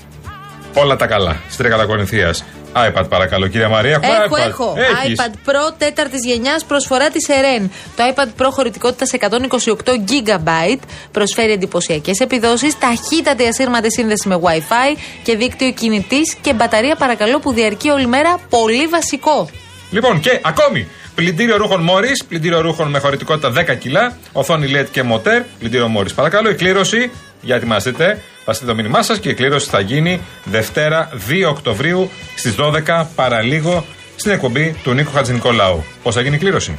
Όλα 0.74 0.96
τα 0.96 1.06
καλά. 1.06 1.36
Στη 1.48 1.62
Τρίκαλα 1.62 1.84
Κορινθία. 1.84 2.34
iPad 2.76 3.08
παρακαλώ, 3.08 3.46
κυρία 3.46 3.68
Μαρία. 3.68 4.00
Έχω, 4.02 4.22
Έχω, 4.22 4.36
iPad. 4.36 4.48
έχω. 4.48 4.74
Έχεις. 5.04 5.20
iPad 5.20 5.32
Pro 5.50 5.72
τέταρτης 5.78 6.24
γενιάς 6.24 6.64
προσφορά 6.64 7.10
της 7.10 7.26
Eren. 7.28 7.68
Το 7.96 8.04
iPad 8.14 8.42
Pro 8.42 8.48
χωρητικότητας 8.50 9.12
128 9.12 9.96
GB 10.08 10.76
προσφέρει 11.12 11.52
εντυπωσιακές 11.52 12.18
επιδόσεις, 12.18 12.78
ταχύτατη 12.78 13.46
ασύρματη 13.46 13.92
σύνδεση 13.92 14.28
με 14.28 14.40
WiFi 14.42 14.98
και 15.22 15.36
δίκτυο 15.36 15.72
κινητής 15.72 16.34
και 16.40 16.52
μπαταρία 16.52 16.96
παρακαλώ 16.96 17.38
που 17.38 17.52
διαρκεί 17.52 17.88
όλη 17.90 18.06
μέρα. 18.06 18.40
Πολύ 18.48 18.86
βασικό. 18.86 19.48
Λοιπόν, 19.90 20.20
και 20.20 20.40
ακόμη. 20.44 20.88
Πλυντήριο 21.16 21.56
ρούχων 21.56 21.82
Μόρις, 21.82 22.24
πλυντήριο 22.24 22.60
ρούχων 22.60 22.88
με 22.88 22.98
χωρητικότητα 22.98 23.52
10 23.52 23.74
κιλά, 23.78 24.16
οθόνη 24.32 24.66
LED 24.74 24.86
και 24.90 25.02
μοτέρ, 25.02 25.42
πλυντήριο 25.58 25.88
Μόρις. 25.88 26.14
Παρακαλώ, 26.14 26.50
η 26.50 26.54
κλήρωση, 26.54 27.10
για 27.40 27.56
ετοιμαστείτε, 27.56 28.22
θα 28.44 28.52
στείλετε 28.52 28.76
το 28.76 28.82
μήνυμά 28.82 29.02
σας 29.02 29.18
και 29.18 29.28
η 29.28 29.34
κλήρωση 29.34 29.68
θα 29.68 29.80
γίνει 29.80 30.20
Δευτέρα 30.44 31.10
2 31.28 31.48
Οκτωβρίου 31.48 32.10
στις 32.36 32.54
12 32.58 33.06
παραλίγο 33.14 33.84
στην 34.16 34.30
εκπομπή 34.30 34.76
του 34.82 34.92
Νίκο 34.92 35.10
Χατζηνικολάου. 35.10 35.84
Πώς 36.02 36.14
θα 36.14 36.20
γίνει 36.20 36.34
η 36.34 36.38
κλήρωση; 36.38 36.78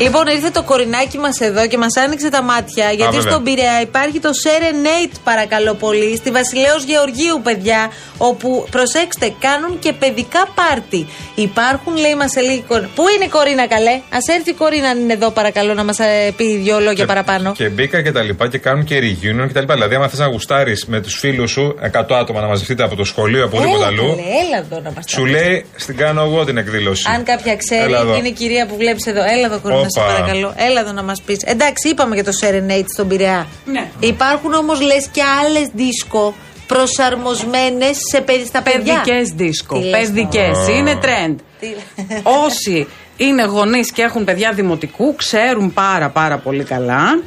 Λοιπόν, 0.00 0.26
ήρθε 0.26 0.50
το 0.50 0.62
κορινάκι 0.62 1.18
μας 1.18 1.40
εδώ 1.40 1.66
και 1.66 1.78
μας 1.78 1.96
άνοιξε 1.96 2.28
τα 2.30 2.42
μάτια. 2.42 2.90
Γιατί 2.90 3.16
βέβαια. 3.16 3.30
στον 3.30 3.42
Πειραιά 3.44 3.80
υπάρχει 3.80 4.18
το 4.20 4.30
Serenade, 4.44 5.14
παρακαλώ 5.24 5.74
πολύ, 5.74 6.16
στη 6.16 6.30
Βασιλέως 6.30 6.82
Γεωργίου, 6.84 7.40
παιδιά. 7.42 7.90
Όπου, 8.18 8.66
προσέξτε, 8.70 9.32
κάνουν 9.40 9.78
και 9.78 9.92
παιδικά 9.92 10.42
πάρτι. 10.54 11.06
Υπάρχουν, 11.34 11.96
λέει, 11.96 12.14
μας 12.14 12.32
λίγη 12.36 12.64
κορίνα. 12.68 12.88
Πού 12.94 13.02
είναι 13.14 13.24
η 13.24 13.28
κορίνα, 13.28 13.66
καλέ; 13.66 13.90
Α 13.90 14.20
έρθει 14.36 14.50
η 14.50 14.52
κορίνα, 14.52 14.88
αν 14.88 14.98
είναι 15.00 15.12
εδώ, 15.12 15.30
παρακαλώ, 15.30 15.74
να 15.74 15.84
μας 15.84 15.96
πει 16.36 16.56
δύο 16.56 16.76
λόγια 16.78 16.92
Και- 16.92 17.04
παραπάνω. 17.04 17.52
Και 17.52 17.68
μπήκα 17.68 18.02
και 18.02 18.12
τα 18.12 18.22
λοιπά 18.22 18.48
και 18.48 18.58
κάνουν 18.58 18.84
και 18.84 18.96
reunion 18.98 19.46
και 19.46 19.52
τα 19.52 19.60
λοιπά. 19.60 19.74
Δηλαδή, 19.74 19.94
άμα 19.94 20.08
θες 20.08 20.18
να 20.18 20.26
γουστάρεις 20.26 20.84
με 20.86 21.00
τους 21.00 21.14
φίλους 21.18 21.50
σου 21.50 21.74
100 21.80 22.16
άτομα 22.16 22.40
να 22.40 22.46
μαζευτείτε 22.46 22.82
από 22.82 22.96
το 22.96 23.04
σχολείο, 23.04 23.44
από 23.44 23.56
οπουδήποτε 23.56 23.84
Έλα, 23.86 23.92
αλλού, 24.02 24.08
καλέ, 24.08 24.22
έλα 24.46 24.58
εδώ 24.66 24.80
να 24.84 24.90
μας 24.90 25.04
σου 25.08 25.24
λέει 25.26 25.64
στην 25.76 25.96
κάνω 25.96 26.22
εγώ 26.22 26.44
την 26.44 26.56
εκδήλωση. 26.56 27.04
Αν 27.14 27.24
κάποια 27.24 27.56
ξέρει, 27.56 27.82
Έλα 27.82 27.98
εδώ. 27.98 28.14
είναι 28.16 28.28
η 28.28 28.32
κυρία 28.32 28.66
που 28.66 28.76
βλέπεις 28.76 29.06
εδώ. 29.06 29.20
Έλα 29.34 29.46
εδώ, 29.46 29.58
κορίνα, 29.58 29.88
σε 29.90 30.00
Όπα. 30.00 30.12
παρακαλώ. 30.12 30.54
Έλα 30.56 30.80
εδώ 30.80 30.92
να 30.92 31.02
μας 31.02 31.20
πεις. 31.22 31.42
Εντάξει, 31.44 31.88
είπαμε 31.88 32.14
για 32.14 32.24
το 32.24 32.30
Serenade 32.42 32.84
στον 32.94 33.08
Πειραιά. 33.08 33.46
Ναι. 33.64 33.88
Υπάρχουν 34.00 34.52
όμως, 34.54 34.80
λες, 34.80 35.08
και 35.12 35.22
άλλες 35.44 35.68
δίσκο 35.74 36.34
προσαρμοσμένες 36.66 37.96
σε 38.10 38.20
παιδι- 38.20 38.46
στα 38.46 38.62
παιδιά. 38.62 39.00
Παιδικές 39.00 39.28
δίσκο. 39.28 39.78
Τι 39.78 39.84
λες 39.84 40.06
Παιδικές. 40.06 40.58
τώρα. 40.58 40.76
Είναι 40.76 40.98
trend. 41.02 41.34
Τι- 41.60 41.74
Όσοι 42.22 42.86
είναι 43.16 43.44
γονείς 43.44 43.90
και 43.92 44.02
έχουν 44.02 44.24
παιδιά 44.24 44.52
δημοτικού, 44.52 45.14
ξέρουν 45.16 45.72
πάρα 45.72 46.08
πάρα 46.08 46.38
πολύ 46.38 46.64
καλά 46.64 47.20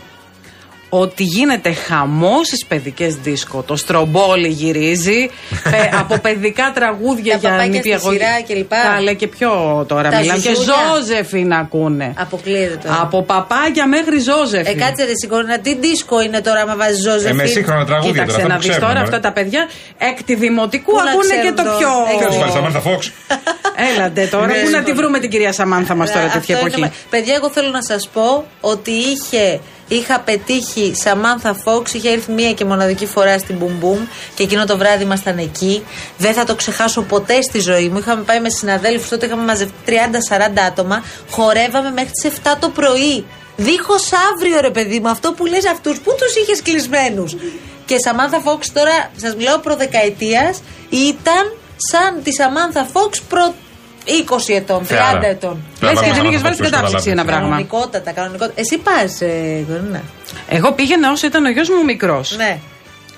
ότι 0.95 1.23
γίνεται 1.23 1.73
χαμός 1.73 2.47
στις 2.47 2.65
παιδικές 2.65 3.15
δίσκο. 3.15 3.61
Το 3.61 3.75
στρομπόλι 3.75 4.47
γυρίζει 4.47 5.29
πε- 5.71 5.93
από 5.99 6.17
παιδικά 6.17 6.71
τραγούδια 6.73 7.33
Τα 7.33 7.39
για 7.39 7.49
παπάκια 7.49 7.65
στη 7.65 7.75
νηπιαγωγή. 7.77 8.17
σειρά 8.17 8.41
κλπ. 8.47 8.71
Καλέ 8.95 9.13
και 9.13 9.27
πιο 9.27 9.49
τώρα 9.87 10.09
Τα 10.09 10.17
μιλάμε. 10.19 10.39
Και 10.39 10.49
ζουζούνια. 10.55 10.73
Ζώζεφιν 10.95 11.53
ακούνε. 11.53 12.13
Αποκλείεται 12.17 12.75
τώρα. 12.83 12.99
Από 13.01 13.23
παπάκια 13.23 13.87
μέχρι 13.87 14.15
Ε, 14.15 14.19
Ζώζεφιν. 14.19 14.77
κάτσε 14.79 15.03
ρε 15.05 15.11
συγχωρεί, 15.21 15.45
τι 15.61 15.75
δίσκο 15.75 16.21
είναι 16.21 16.41
τώρα, 16.41 16.59
άμα 16.61 16.75
βάζεις 16.75 17.03
ζώζεφιν; 17.03 17.39
Ε, 17.39 17.43
με 17.43 17.45
σύγχρονα 17.45 17.85
τραγούδια 17.85 18.11
Κοίταξε 18.11 18.35
τώρα. 18.35 18.47
να 18.47 18.55
αυτά 18.55 18.67
δεις 18.67 18.75
που 18.77 18.81
τώρα 18.81 18.93
ξέρουμε, 18.93 19.15
αυτά 19.17 19.27
τα 19.27 19.31
παιδιά 19.37 19.69
έκτη 19.97 20.35
δημοτικού 20.35 20.91
Πού 20.91 20.97
να 20.97 21.11
ακούνε 21.11 21.33
και 21.33 21.39
ξέρουν 21.39 21.55
το 21.55 21.63
τώρα. 21.63 21.77
πιο. 21.77 21.89
Ε, 22.13 22.17
Ποιος 22.19 22.37
βάλει, 22.37 22.51
Σαμάνθα 22.51 22.79
Φόξ; 22.79 23.11
Έλατε 23.95 24.25
τώρα, 24.31 24.45
Ναι, 24.45 24.53
πού 24.53 24.69
να 24.69 24.77
τη 24.79 24.89
λοιπόν. 24.89 24.95
βρούμε 24.95 25.19
την 25.19 25.29
κυρία 25.29 25.53
Σαμάνθα 25.53 25.95
μας 25.95 26.11
τώρα 26.11 26.25
Ε, 26.25 26.29
τέτοια 26.29 26.55
αυτό 26.55 26.67
είναι 26.67 26.75
εποχή. 26.75 26.81
μα- 26.81 26.91
Παιδιά, 27.09 27.35
εγώ 27.35 27.49
θέλω 27.49 27.69
να 27.69 27.81
σας 27.83 28.09
πω 28.13 28.45
ότι 28.61 28.91
είχε, 28.91 29.59
είχα 29.87 30.19
πετύχει 30.19 30.93
Σαμάνθα 30.95 31.53
Φόξ, 31.53 31.93
είχε 31.93 32.09
έρθει 32.09 32.31
μία 32.31 32.53
και 32.53 32.65
μοναδική 32.65 33.05
φορά 33.05 33.37
στην 33.37 33.55
Μπουμ 33.55 33.71
Μπουμ 33.79 33.99
και 34.35 34.43
εκείνο 34.43 34.65
το 34.65 34.77
βράδυ 34.77 35.03
ήμασταν 35.03 35.37
εκεί. 35.37 35.83
Δεν 36.17 36.33
θα 36.33 36.43
το 36.43 36.55
ξεχάσω 36.55 37.01
ποτέ 37.01 37.41
στη 37.41 37.59
ζωή 37.59 37.89
μου. 37.89 37.97
Είχαμε 37.97 38.21
πάει 38.21 38.39
με 38.39 38.49
συναδέλφους, 38.49 39.09
τότε 39.09 39.25
είχαμε 39.25 39.43
μαζευτεί 39.43 39.73
30-40 39.85 40.61
άτομα. 40.67 41.03
Χορεύαμε 41.29 41.91
μέχρι 41.91 42.09
τις 42.11 42.23
7 42.23 42.57
το 42.59 42.69
πρωί. 42.69 43.25
Δίχως 43.55 44.09
αύριο, 44.33 44.61
ρε 44.61 44.69
παιδί 44.69 44.99
μου, 44.99 45.09
αυτό 45.09 45.31
που 45.33 45.45
λες 45.45 45.65
αυτούς, 45.65 45.99
πού 45.99 46.15
τους 46.19 46.35
είχες 46.35 46.61
κλεισμένους; 46.61 47.35
Και 47.85 47.95
Σαμάνθα 47.97 48.39
Φόξ 48.39 48.71
τώρα, 48.71 49.11
σας 49.17 49.35
μιλάω 49.35 49.57
προδεκαετίας, 49.57 50.61
ήταν 50.89 51.43
σαν 51.91 52.23
τη 52.23 52.31
Σαμάνθα 52.33 52.83
Φόξ 52.93 53.21
προ 53.21 53.53
20 54.05 54.53
ετών, 54.55 54.81
30 54.81 54.83
Θεάρα. 54.85 55.27
ετών. 55.27 55.57
Λες 55.81 55.91
Λες 55.91 55.91
και 55.91 55.95
Σαμάνθα 56.05 56.21
δεν 56.21 56.31
είχες 56.31 56.41
Φόξ 56.41 56.43
βάλει 56.43 56.55
στην 56.55 56.65
ποιος 56.65 56.71
κατάψυξη 56.71 57.09
ένα 57.09 57.21
καταλάβει. 57.21 57.47
πράγμα. 57.49 57.65
Κανονικότατα, 57.67 58.11
κανονικότατα. 58.11 58.59
Εσύ 58.61 58.77
πας, 58.77 59.21
ε, 59.21 59.63
Κορίνα. 59.67 60.01
Εγώ 60.47 60.71
πήγαινα 60.71 61.11
όσο 61.11 61.27
ήταν 61.27 61.45
ο 61.45 61.49
γιος 61.49 61.69
μου 61.69 61.83
μικρός. 61.85 62.35
Ναι. 62.37 62.57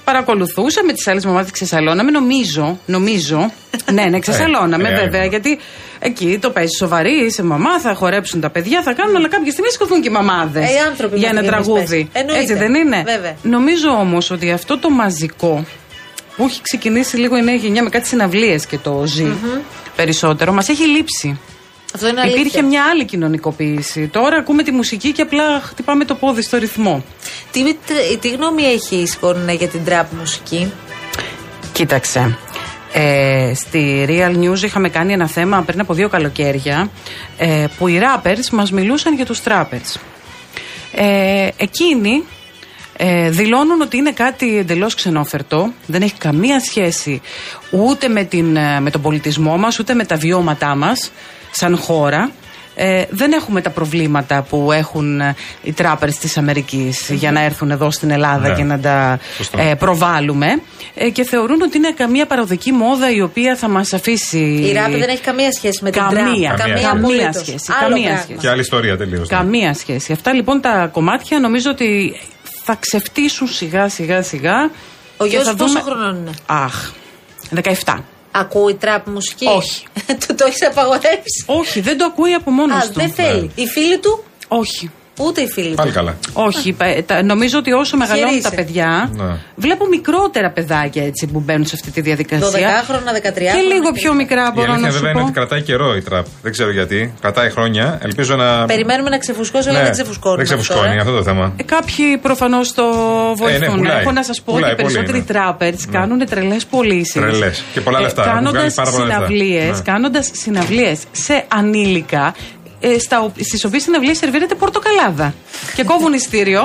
Παρακολουθούσα 0.03 0.83
με 0.83 0.93
τις 0.93 1.07
άλλες 1.07 1.25
μαμάδες, 1.25 1.51
ξεσαλώναμε. 1.51 2.11
Νομίζω, 2.11 2.79
νομίζω. 2.85 3.51
ναι, 3.95 4.03
ναι, 4.03 4.19
ξεσαλώναμε 4.19 4.89
Ε, 4.89 4.91
ε, 4.91 4.95
βέβαια. 5.03 5.21
ε. 5.21 5.27
Γιατί 5.27 5.59
εκεί 5.99 6.37
το 6.41 6.49
παίζει 6.49 6.75
σοβαρή, 6.77 7.25
είσαι 7.25 7.43
μαμά, 7.43 7.79
θα 7.79 7.93
χορέψουν 7.93 8.39
τα 8.41 8.49
παιδιά, 8.49 8.81
θα 8.81 8.93
κάνουν, 8.93 9.15
αλλά 9.15 9.27
κάποια 9.27 9.51
στιγμή 9.51 9.69
σηκωθούν 9.71 10.01
και 10.01 10.07
οι 10.07 10.11
μαμάδες. 10.11 10.69
Ε, 10.69 10.73
οι 10.73 10.77
άνθρωποι 10.89 11.17
για 11.17 11.29
ένα 11.29 11.41
μέχρι 11.41 11.55
εμείς 11.55 11.65
τραγούδι. 11.67 12.09
πες. 12.13 12.21
Εννοείται. 12.21 12.41
Έτσι 12.41 12.53
δεν 12.53 12.73
είναι; 12.73 13.03
Βέβαια. 13.05 13.35
Νομίζω 13.41 13.89
όμως 13.89 14.31
ότι 14.31 14.51
αυτό 14.51 14.77
το 14.77 14.89
μαζικό 14.89 15.65
που 16.35 16.43
έχει 16.43 16.61
ξεκινήσει 16.61 17.17
λίγο 17.17 17.37
η 17.37 17.41
νέα 17.41 17.55
γενιά 17.55 17.83
με 17.83 17.89
κάτι 17.89 18.07
συναυλίες 18.07 18.65
και 18.65 18.77
το 18.77 19.03
ζει 19.05 19.27
περισσότερο, 19.95 20.53
μας 20.53 20.69
έχει 20.69 20.87
λείψει. 20.87 21.39
Αυτό 21.95 22.07
είναι 22.07 22.21
αλήθεια. 22.21 22.39
Υπήρχε 22.39 22.61
μια 22.61 22.83
άλλη 22.83 23.05
κοινωνικοποίηση. 23.05 24.07
Τώρα 24.07 24.37
ακούμε 24.37 24.63
τη 24.63 24.71
μουσική 24.71 25.11
και 25.11 25.21
απλά 25.21 25.59
χτυπάμε 25.59 26.05
το 26.05 26.15
πόδι 26.15 26.41
στο 26.41 26.57
ρυθμό. 26.57 27.03
Τι, 27.51 27.75
τι 28.19 28.29
γνώμη 28.29 28.63
έχει 28.63 29.07
Κορίνα 29.19 29.53
για 29.53 29.67
την 29.67 29.85
τραπ 29.85 30.11
μουσική; 30.19 30.71
Κοίταξε. 31.71 32.37
Ε, 32.93 33.51
στη 33.55 34.05
Real 34.09 34.37
News 34.37 34.61
είχαμε 34.61 34.89
κάνει 34.89 35.13
ένα 35.13 35.27
θέμα 35.27 35.61
πριν 35.61 35.79
από 35.79 35.93
δύο 35.93 36.09
καλοκαίρια 36.09 36.89
ε, 37.37 37.65
που 37.77 37.87
οι 37.87 37.99
rappers 38.01 38.49
μας 38.51 38.71
μιλούσαν 38.71 39.15
για 39.15 39.25
τους 39.25 39.41
trappers. 39.45 39.99
Ε, 40.91 41.47
εκείνοι 41.57 42.23
ε, 42.97 43.29
δηλώνουν 43.29 43.81
ότι 43.81 43.97
είναι 43.97 44.11
κάτι 44.11 44.57
εντελώς 44.57 44.95
ξενόφερτο, 44.95 45.71
δεν 45.85 46.01
έχει 46.01 46.13
καμία 46.17 46.59
σχέση 46.59 47.21
ούτε 47.71 48.07
με, 48.07 48.23
την, 48.23 48.55
ε, 48.55 48.79
με 48.79 48.89
τον 48.89 49.01
πολιτισμό 49.01 49.57
μας, 49.57 49.79
ούτε 49.79 49.93
με 49.93 50.05
τα 50.05 50.15
βιώματά 50.15 50.75
μας 50.75 51.11
σαν 51.51 51.77
χώρα. 51.77 52.31
Ε, 52.77 53.03
δεν 53.09 53.31
έχουμε 53.31 53.61
τα 53.61 53.69
προβλήματα 53.69 54.41
που 54.49 54.71
έχουν 54.71 55.21
ε, 55.21 55.35
οι 55.63 55.71
τράπερς 55.73 56.17
της 56.17 56.37
αμερικης 56.37 57.09
για 57.09 57.31
να 57.31 57.41
έρθουν 57.41 57.71
εδώ 57.71 57.91
στην 57.91 58.09
Ελλάδα 58.11 58.47
Ναι. 58.49 58.55
και 58.55 58.63
να 58.63 58.79
τα 58.79 59.19
Σωστό. 59.37 59.57
ε, 59.61 59.75
προβάλλουμε 59.75 60.47
ε, 60.95 61.09
και 61.09 61.23
θεωρούν 61.23 61.61
ότι 61.61 61.77
είναι 61.77 61.91
καμία 61.91 62.25
παροδική 62.25 62.71
μόδα 62.71 63.11
η 63.11 63.21
οποία 63.21 63.55
θα 63.55 63.67
μας 63.69 63.93
αφήσει... 63.93 64.37
Η 64.39 64.73
ράπ 64.73 64.91
δεν 64.91 65.09
έχει 65.09 65.21
καμία 65.21 65.51
σχέση 65.51 65.79
με 65.83 65.89
την 65.91 66.01
Καμία. 66.01 66.23
τραπ. 66.55 66.57
Καμία 66.59 66.81
Καμία 66.81 66.91
απολύτως. 66.91 67.35
σχέση, 67.35 67.71
Άλλο 67.81 67.89
καμία 67.89 68.03
πράγμα. 68.05 68.21
σχέση. 68.23 68.39
Και 68.39 68.49
άλλη 68.49 68.61
ιστορία 68.61 68.97
τελείως. 68.97 69.27
Καμία 69.27 69.73
σχέση. 69.73 70.11
Αυτά 70.11 70.33
λοιπόν 70.33 70.61
τα 70.61 70.89
κομμάτια 70.91 71.39
νομίζω 71.39 71.69
ότι 71.71 72.15
θα 72.67 72.75
ξεφτύσουν 72.79 73.47
σιγά 73.47 73.89
σιγά 73.89 74.21
σιγά. 74.21 74.71
Ο 75.17 75.23
και 75.23 75.29
γιος 75.29 75.43
θα 75.43 75.55
πόσο 75.55 75.67
δούμε- 75.67 75.81
χρονών 75.81 76.15
είναι; 76.15 76.31
Αχ, 76.45 76.91
17. 77.83 78.03
Ακούει 78.31 78.73
τραπ 78.75 79.07
μουσική; 79.07 79.45
Όχι. 79.47 79.85
του 80.27 80.35
το 80.35 80.45
έχεις 80.45 80.65
απαγορεύσει; 80.67 81.43
Όχι, 81.45 81.79
δεν 81.79 81.97
το 81.97 82.05
ακούει 82.05 82.33
από 82.33 82.51
μόνος 82.51 82.83
Α, 82.83 82.87
του. 82.87 82.93
δεν 82.93 83.09
θέλει. 83.13 83.51
Οι 83.55 83.67
φίλοι 83.67 83.97
του, 83.99 84.23
Όχι. 84.47 84.91
Ούτε 85.19 85.41
οι 85.41 85.47
φίλοι 85.47 85.75
Πάλι 85.75 85.89
του. 85.89 85.95
καλά. 85.95 86.17
Όχι, 86.33 86.73
πα- 86.73 87.03
τα- 87.05 87.23
νομίζω 87.23 87.57
ότι 87.57 87.71
όσο 87.71 87.97
μεγαλώνουν 87.97 88.29
Χαιρείσαι. 88.29 88.49
τα 88.49 88.55
παιδιά, 88.55 89.09
Ναι. 89.15 89.23
βλέπω 89.55 89.87
μικρότερα 89.87 90.49
παιδάκια 90.51 91.05
έτσι 91.05 91.27
που 91.27 91.39
μπαίνουν 91.39 91.65
σε 91.65 91.75
αυτή 91.75 91.91
τη 91.91 92.01
διαδικασία. 92.01 92.47
12χρονα, 92.47 93.11
13χρονα. 93.13 93.55
Και 93.55 93.73
λίγο 93.73 93.91
πιο 93.91 94.13
μικρά 94.13 94.45
Η 94.47 94.51
μπορώ 94.55 94.71
αλήθεια 94.71 94.87
να 94.87 94.93
σου 94.93 94.93
βέβαια 94.99 95.11
είναι 95.11 95.19
πω. 95.19 95.25
ότι 95.25 95.33
κρατάει 95.33 95.61
καιρό 95.61 95.95
η 95.95 96.01
τραπ. 96.01 96.25
Δεν 96.41 96.51
ξέρω 96.51 96.71
γιατί. 96.71 97.13
Κρατάει 97.21 97.49
χρόνια. 97.49 97.99
Ελπίζω 98.03 98.35
να. 98.35 98.65
Περιμένουμε 98.65 99.09
να 99.09 99.17
ξεφουσκώσει, 99.17 99.69
αλλά 99.69 99.77
Ναι, 99.77 99.83
δεν 99.83 99.93
ξεφουσκώνει. 99.93 100.35
Δεν 100.35 100.45
ξεφουσκώνει 100.45 100.97
αυτό 100.99 101.11
το 101.15 101.23
θέμα. 101.23 101.53
Ε, 101.57 101.63
Κάποιοι 101.63 102.17
προφανώς 102.17 102.73
το 102.73 102.83
βοηθούν. 103.35 103.59
ναι, 103.59 103.77
πουλάει. 103.77 104.01
Έχω 104.01 104.11
να 104.11 104.23
σας 104.23 104.41
πω 104.41 104.53
Πουλάει 104.53 104.71
ότι 104.71 104.81
οι 104.81 104.83
περισσότεροι 104.83 105.11
πολύ, 105.11 105.25
ναι. 105.27 105.33
τράπερτ 105.33 105.79
κάνουν 105.91 106.25
τρελές 106.25 106.65
πωλήσεις. 106.65 107.13
Τρελές. 107.21 107.63
Και 107.73 107.81
πολλά 107.81 107.99
λεφτά. 108.01 108.21
Έχουν 108.21 108.33
Κάνοντας 108.33 108.53
βγάλει 108.53 108.71
πάρα 108.75 108.91
πολλά 108.91 109.05
λεφτά. 109.05 109.25
συναυλίες 109.25 109.77
Ναι. 109.77 109.83
κάνοντας 109.91 110.29
συναυλίες 110.33 110.99
σε 111.11 111.45
ανήλικα. 111.47 112.35
Ε, 112.87 112.99
στα, 112.99 113.31
στις 113.39 113.63
οποίες 113.65 113.83
συναυλίες 113.83 114.17
σερβίρεται 114.17 114.55
πορτοκαλάδα. 114.55 115.33
και 115.75 115.83
κόβουν 115.83 116.13
ειστήριο 116.13 116.61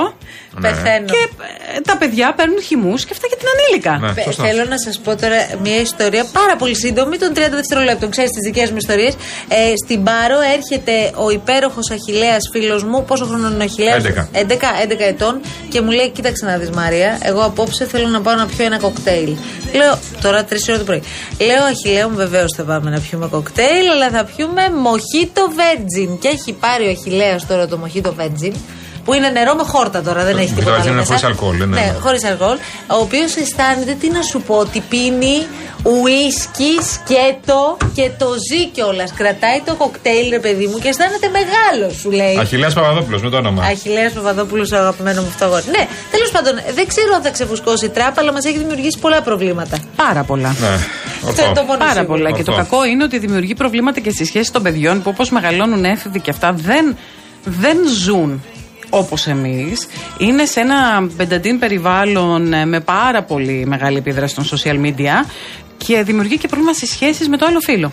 Πεθαίνω. 0.61 1.05
και 1.05 1.21
ε, 1.77 1.79
τα 1.81 1.97
παιδιά 1.97 2.33
παίρνουν 2.33 2.61
χυμούς 2.61 3.05
και 3.05 3.09
αυτά 3.15 3.27
για 3.27 3.37
την 3.37 3.47
ανήλικα. 3.53 3.97
Ναι, 4.07 4.13
Πε- 4.13 4.23
σωστά. 4.23 4.43
Θέλω 4.45 4.63
να 4.65 4.77
σας 4.79 4.99
πω 5.03 5.15
τώρα 5.15 5.37
μια 5.63 5.79
ιστορία 5.81 6.25
πάρα 6.33 6.55
πολύ 6.55 6.75
σύντομη 6.75 7.17
των 7.17 7.29
30 7.35 7.37
δευτερολέπτων. 7.51 8.09
Ξέρεις 8.09 8.29
τις 8.31 8.43
δικές 8.51 8.69
μου 8.71 8.77
ιστορίες. 8.77 9.13
Ε, 9.47 9.73
στην 9.85 10.03
Πάρο 10.03 10.37
έρχεται 10.55 11.11
ο 11.15 11.29
υπέροχος 11.29 11.89
Αχηλέα 11.91 12.37
φίλος 12.51 12.83
μου. 12.83 13.05
Πόσο 13.05 13.25
χρόνο 13.25 13.47
είναι 13.47 13.63
ο 13.63 13.65
Αχηλέα; 13.65 13.95
11. 13.97 14.27
11, 14.33 14.71
11 14.87 14.99
ετών. 14.99 15.41
Και 15.69 15.81
μου 15.81 15.91
λέει: 15.91 16.09
Κοίταξε 16.09 16.45
να 16.45 16.57
δεις 16.57 16.69
Μαρία, 16.69 17.19
εγώ 17.23 17.41
απόψε 17.41 17.85
θέλω 17.85 18.07
να 18.07 18.21
πάω 18.21 18.35
να 18.35 18.45
πιω 18.45 18.65
ένα 18.65 18.79
κοκτέιλ. 18.79 19.35
Λέω 19.73 19.99
τώρα 20.21 20.45
3 20.49 20.55
ώρα 20.69 20.77
το 20.77 20.83
πρωί. 20.83 21.01
Λέω 21.39 21.63
Αχηλέα 21.63 22.07
μου, 22.09 22.15
βεβαίως 22.15 22.53
θα 22.57 22.63
πάμε 22.63 22.89
να 22.89 22.99
πιούμε 22.99 23.27
κοκτέιλ, 23.27 23.89
αλλά 23.93 24.09
θα 24.09 24.23
πιούμε 24.35 24.61
μοχίτο 24.85 25.43
virgin. 25.59 26.10
Και 26.19 26.27
έχει 26.27 26.53
πάρει 26.53 26.87
ο 26.87 26.89
Αχηλέα 26.89 27.39
τώρα 27.47 27.67
το 27.67 27.77
μοχίτο 27.77 28.15
virgin. 28.19 28.53
Που 29.05 29.13
είναι 29.13 29.29
νερό 29.29 29.55
με 29.55 29.63
χόρτα 29.63 30.01
τώρα, 30.01 30.23
δεν 30.23 30.35
Το 30.35 30.41
έχει 30.41 30.53
mojito 30.53 30.57
τίποτα 30.57 30.75
virgin 30.77 30.79
άλλο 30.79 30.87
είναι 30.89 30.95
μέσα. 30.95 31.05
χωρίς 31.05 31.23
αλκοόλ, 31.23 31.57
ναι, 31.57 31.65
ναι. 31.65 31.95
χωρίς 32.01 32.23
αλκοόλ. 32.25 32.57
Ο 32.87 32.95
οποίος 33.05 33.35
αισθάνεται, 33.35 33.93
τι 33.93 34.09
να 34.09 34.21
σου 34.21 34.41
πω, 34.41 34.55
ότι 34.55 34.79
πίνει 34.89 35.35
ουίσκι, 35.83 36.71
σκέτο 36.93 37.77
και 37.93 38.09
το 38.17 38.27
ζει 38.47 38.65
κιόλας. 38.67 39.11
Κρατάει 39.13 39.59
το 39.65 39.73
κοκτέιλ, 39.75 40.29
ρε 40.29 40.39
παιδί 40.39 40.65
μου, 40.67 40.77
και 40.79 40.87
αισθάνεται 40.87 41.27
μεγάλο, 41.39 41.93
σου 41.99 42.11
λέει. 42.11 42.37
Αχιλέα 42.37 42.71
Παπαδόπουλος 42.73 43.21
με 43.21 43.29
το 43.29 43.37
όνομα. 43.37 43.63
Αχηλέα 43.63 44.11
Παπαδόπουλος, 44.15 44.71
ο 44.71 44.77
αγαπημένος 44.77 45.23
μου 45.23 45.29
αυτό 45.29 45.45
αγόρι. 45.45 45.63
Ναι, 45.77 45.87
τέλος 46.11 46.29
πάντων, 46.31 46.53
δεν 46.75 46.87
ξέρω 46.87 47.11
αν 47.15 47.21
θα 47.21 47.29
ξεφουσκώσει 47.29 47.85
η 47.85 47.89
τράπα, 47.89 48.21
αλλά 48.21 48.31
μας 48.31 48.45
έχει 48.45 48.57
δημιουργήσει 48.57 48.97
πολλά 48.99 49.21
προβλήματα. 49.21 49.77
Πάρα 49.95 50.23
πολλά. 50.23 50.55
Ναι, 50.59 50.73
Αυτό 51.27 51.43
είναι 51.45 51.53
το 51.53 51.63
μόνο 51.63 51.77
Πάρα 51.79 51.91
σίγουρο. 51.91 52.07
πολλά. 52.07 52.31
Και 52.31 52.43
το 52.43 52.51
Αυτό. 52.51 52.63
κακό 52.63 52.85
είναι 52.85 53.03
ότι 53.03 53.17
δημιουργεί 53.19 53.53
προβλήματα 53.53 53.99
και 53.99 54.09
στη 54.11 54.25
σχέση 54.25 54.51
των 54.51 54.63
παιδιών 54.63 55.01
που 55.01 55.09
όπως 55.13 55.29
μεγαλώνουν 55.29 55.85
έφηβοι 55.85 56.19
και 56.19 56.29
αυτά 56.29 56.53
δεν, 56.53 56.97
δεν 57.43 57.77
ζουν 57.87 58.41
όπως 58.89 59.27
εμείς. 59.27 59.87
Είναι 60.17 60.45
σε 60.45 60.59
ένα 60.59 61.01
μπενταντίν 61.15 61.59
περιβάλλον 61.59 62.53
ε, 62.53 62.65
με 62.65 62.79
πάρα 62.79 63.23
πολύ 63.23 63.63
μεγάλη 63.67 63.97
επίδραση 63.97 64.35
των 64.35 64.45
social 64.45 64.85
media 64.85 65.25
και 65.77 66.03
δημιουργεί 66.03 66.37
και 66.37 66.47
πρόβλημα 66.47 66.73
στις 66.73 66.89
σχέσεις 66.89 67.29
με 67.29 67.37
το 67.37 67.45
άλλο 67.45 67.59
φίλο. 67.59 67.91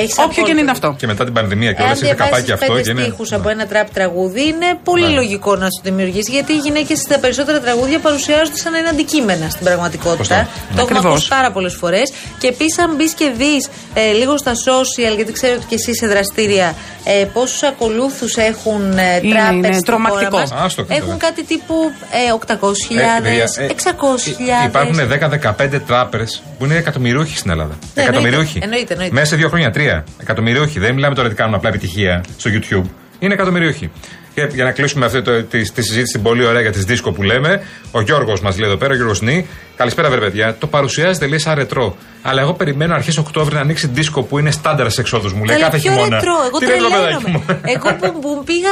Έχεις 0.00 0.12
Όποιο 0.18 0.28
και 0.28 0.40
απόλυτο 0.40 0.50
είναι 0.50 0.60
δίκιο. 0.60 0.72
αυτό. 0.72 0.94
Και 0.98 1.06
μετά 1.06 1.24
την 1.24 1.32
πανδημία 1.32 1.72
και 1.72 1.82
Εάν 1.82 1.90
όλα 1.90 1.98
είχε 2.02 2.14
καπάκι 2.14 2.42
διαβάσεις 2.44 2.50
αυτό. 2.52 2.66
πέντε 2.72 2.82
Και 2.82 2.90
είναι... 2.90 3.02
στίχους 3.02 3.32
από 3.32 3.48
ένα 3.48 3.66
τραπ 3.66 3.88
τραγούδι, 3.96 4.42
είναι 4.52 4.68
πολύ 4.84 5.06
Ναι. 5.06 5.14
λογικό 5.20 5.56
να 5.56 5.64
σου 5.74 5.80
δημιουργήσει. 5.82 6.30
Γιατί 6.30 6.52
οι 6.52 6.56
γυναίκες 6.56 6.98
στα 6.98 7.18
περισσότερα 7.18 7.60
τραγούδια 7.60 7.98
παρουσιάζονται 7.98 8.56
σαν 8.62 8.72
να 8.72 8.78
είναι 8.78 8.88
αντικείμενα 8.88 9.48
στην 9.48 9.64
πραγματικότητα. 9.64 10.24
Σωστά. 10.24 10.48
Το 10.76 10.80
έχουμε 10.82 10.82
Ακριβώς. 10.82 11.04
ακούσει 11.04 11.28
πάρα 11.28 11.50
πολλές 11.50 11.74
φορές. 11.74 12.12
Και 12.38 12.46
επίσης, 12.48 12.78
αν 12.78 12.94
μπεις 12.96 13.12
και 13.12 13.30
δεις 13.36 13.68
ε, 13.94 14.12
λίγο 14.12 14.36
στα 14.36 14.52
social, 14.54 15.14
γιατί 15.16 15.32
ξέρω 15.32 15.54
ότι 15.56 15.64
και 15.68 15.74
εσύ 15.74 15.90
είσαι 15.90 16.06
δραστήρια, 16.06 16.74
ε, 17.04 17.24
πόσους 17.32 17.62
ακολούθους 17.62 18.36
έχουν 18.36 18.98
ε, 18.98 19.20
Είναι, 19.22 19.34
τράπεζ 19.34 19.54
είναι 19.56 19.72
στη 19.72 19.90
χώρα 19.90 20.02
τρομακτικό. 20.02 20.36
μας. 20.38 20.52
Α, 20.52 20.68
στο 20.68 20.82
κάτω, 20.82 20.94
Έχουν 21.00 21.12
ναι. 21.12 21.16
κάτι 21.26 21.44
τύπου 21.44 21.74
ε, 22.10 22.32
800.000, 22.32 23.18
Ε, 23.18 23.22
παιδιά, 23.22 23.44
ε, 23.56 23.66
600.000. 23.66 24.66
Υπάρχουν 24.66 24.96
10-15 24.98 25.80
τράπερς 25.86 26.42
που 26.58 26.64
είναι 26.64 26.74
εκατομμυριούχοι 26.76 27.36
στην 27.36 27.50
Ελλάδα. 27.50 27.74
Ναι, 27.94 28.02
εκατομμυριούχοι. 28.02 28.58
εννοείται, 28.62 28.64
εννοείται, 28.64 28.92
εννοείται. 28.92 29.14
Μέσα 29.14 29.26
σε 29.26 29.36
δύο 29.36 29.48
χρόνια 29.48 29.70
τρία. 29.82 30.04
Εκατομμυριούχοι. 30.20 30.78
Δεν 30.78 30.94
μιλάμε 30.94 31.14
τώρα 31.14 31.26
ότι 31.26 31.36
κάνουν 31.36 31.54
απλά 31.54 31.68
επιτυχία 31.68 32.24
στο 32.36 32.50
YouTube. 32.54 32.88
Είναι 33.18 33.34
εκατομμυριούχοι. 33.34 33.90
Και 34.34 34.48
για 34.52 34.64
να 34.64 34.70
κλείσουμε 34.72 35.06
αυτή 35.06 35.22
το, 35.22 35.42
τη, 35.42 35.72
τη 35.72 35.82
συζήτηση 35.82 36.12
την 36.12 36.22
πολύ 36.22 36.46
ωραία 36.46 36.60
για 36.60 36.72
τις 36.72 36.84
δίσκο 36.84 37.12
που 37.12 37.22
λέμε, 37.22 37.62
ο 37.90 38.00
Γιώργος 38.00 38.40
μας 38.40 38.58
λέει 38.58 38.68
εδώ 38.68 38.78
πέρα, 38.78 38.92
ο 38.92 38.96
Γιώργος 38.96 39.20
Νί. 39.20 39.46
Καλησπέρα, 39.76 40.10
βρε 40.10 40.20
παιδιά. 40.20 40.56
Το 40.58 40.66
παρουσιάζεται 40.66 41.26
λέει 41.26 41.38
σαν 41.38 41.54
ρετρό. 41.54 41.96
Αλλά 42.22 42.40
εγώ 42.40 42.52
περιμένω 42.52 42.94
αρχές 42.94 43.16
Οκτώβρη 43.16 43.54
να 43.54 43.60
ανοίξει 43.60 43.86
δίσκο 43.86 44.22
που 44.22 44.38
είναι 44.38 44.50
στάνταρ 44.50 44.90
σε 44.90 45.00
εξόδους 45.00 45.32
μου. 45.32 45.44
Λέει 45.44 45.56
Καλά, 45.56 45.68
κάθε 45.68 45.78
πιο 45.82 45.90
χειμώνα. 45.92 46.16
ρετρό. 46.16 46.32
Εγώ 46.46 46.58
Τι 46.58 46.64
ρετρό, 46.66 46.88
παιδάκι 46.88 47.02
τρελαίνομαι. 47.02 47.44
μου. 47.48 47.60
Εγώ 47.64 47.94
που, 48.12 48.20
που 48.20 48.42
πήγα. 48.44 48.70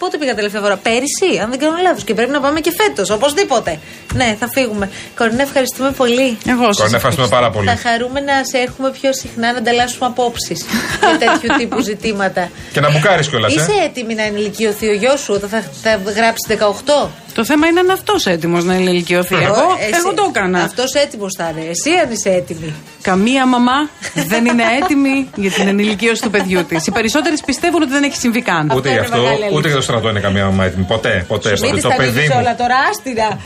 Πότε 0.00 0.18
πήγα 0.18 0.34
τελευταία 0.34 0.60
φορά, 0.60 0.76
Πέρυσι, 0.76 1.30
αν 1.42 1.50
δεν 1.50 1.58
κάνω 1.58 1.76
λάθος. 1.82 2.04
Και 2.04 2.14
πρέπει 2.14 2.30
να 2.30 2.40
πάμε 2.40 2.60
και 2.60 2.72
φέτος, 2.80 3.10
οπωσδήποτε. 3.10 3.78
Ναι, 4.14 4.36
θα 4.40 4.48
φύγουμε. 4.54 4.90
Κορνέ, 5.16 5.42
ευχαριστούμε 5.42 5.90
πολύ. 5.90 6.38
Εγώ 6.46 6.64
σας 6.64 6.76
Κορνέ, 6.76 6.96
ευχαριστούμε 6.96 7.28
πάρα 7.28 7.50
πολύ. 7.50 7.68
Θα 7.68 7.76
χαρούμε 7.88 8.20
να 8.20 8.44
σε 8.44 8.58
έχουμε 8.58 8.90
πιο 8.90 9.12
συχνά 9.12 9.52
να 9.52 9.58
ανταλλάσσουμε 9.58 10.06
απόψεις 10.06 10.64
για 11.08 11.18
τέτοιου 11.18 11.48
τύπου 11.58 11.80
ζητήματα. 11.80 12.50
Και 12.72 12.80
να 12.80 12.90
μπουκάρεις 12.90 13.28
κιόλας, 13.28 13.56
ε. 13.56 13.60
Είσαι 13.60 13.72
έτοιμη 13.84 14.14
να 14.14 14.22
ενηλικιωθεί 14.22 14.88
ο 14.88 14.92
γιος 14.92 15.20
σου 15.20 15.32
όταν 15.34 15.48
θα, 15.48 15.62
θα 15.82 16.12
γράψεις 16.12 16.46
18. 16.48 17.08
Το 17.34 17.44
θέμα 17.44 17.66
είναι 17.66 17.80
αν 17.80 17.90
αυτός 17.90 18.26
έτοιμος 18.26 18.64
να 18.64 18.74
ενηλικιωθεί. 18.74 19.34
Εγώ, 19.34 19.64
εγώ 19.98 20.14
το 20.14 20.26
έκανα. 20.28 20.62
Αυτός 20.62 20.92
έτοιμος 20.92 21.34
θα 21.36 21.48
είναι. 21.56 21.70
Εσύ 21.70 21.90
αν 22.04 22.10
είσαι 22.10 22.30
έτοιμη. 22.30 22.74
Καμία 23.02 23.46
μαμά 23.46 23.88
δεν 24.14 24.46
είναι 24.46 24.62
έτοιμη 24.82 25.30
για 25.34 25.50
την 25.50 25.68
ενηλικίωση 25.68 26.22
του 26.22 26.30
παιδιού 26.30 26.64
της. 26.64 26.86
Οι 26.86 26.90
περισσότερες 26.90 27.40
πιστεύουν 27.40 27.82
ότι 27.82 27.90
δεν 27.90 28.02
έχει 28.02 28.16
συμβεί 28.16 28.42
καν. 28.42 28.70
Ούτε 28.74 28.88
είναι 28.88 28.98
γι' 28.98 29.04
αυτό, 29.04 29.16
μεγάλη 29.16 29.36
ούτε 29.36 29.44
αλήθεια. 29.46 29.66
για 29.70 29.76
το 29.76 29.82
στρατό 29.82 30.08
είναι 30.08 30.20
καμία 30.20 30.44
μαμά 30.44 30.64
έτοιμη. 30.64 30.84
Ποτέ, 30.84 31.24
ποτέ. 31.28 31.48
Μην 31.50 31.58
ποτέ. 31.60 31.72
τις 31.74 31.82
Το 31.82 31.88
τα 31.88 31.94
παιδί 31.94 32.08
ανοίξεις 32.08 32.30
μου. 32.34 32.40
όλα 32.40 32.54
τώρα, 32.56 32.76
άστιρα. 32.90 33.38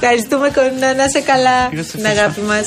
Ευχαριστούμε, 0.00 0.50
Κορίνα, 0.54 0.94
να 0.94 1.04
είσαι 1.04 1.20
καλά. 1.20 1.68
Την 1.92 2.06
αγάπη 2.06 2.40
μας. 2.40 2.66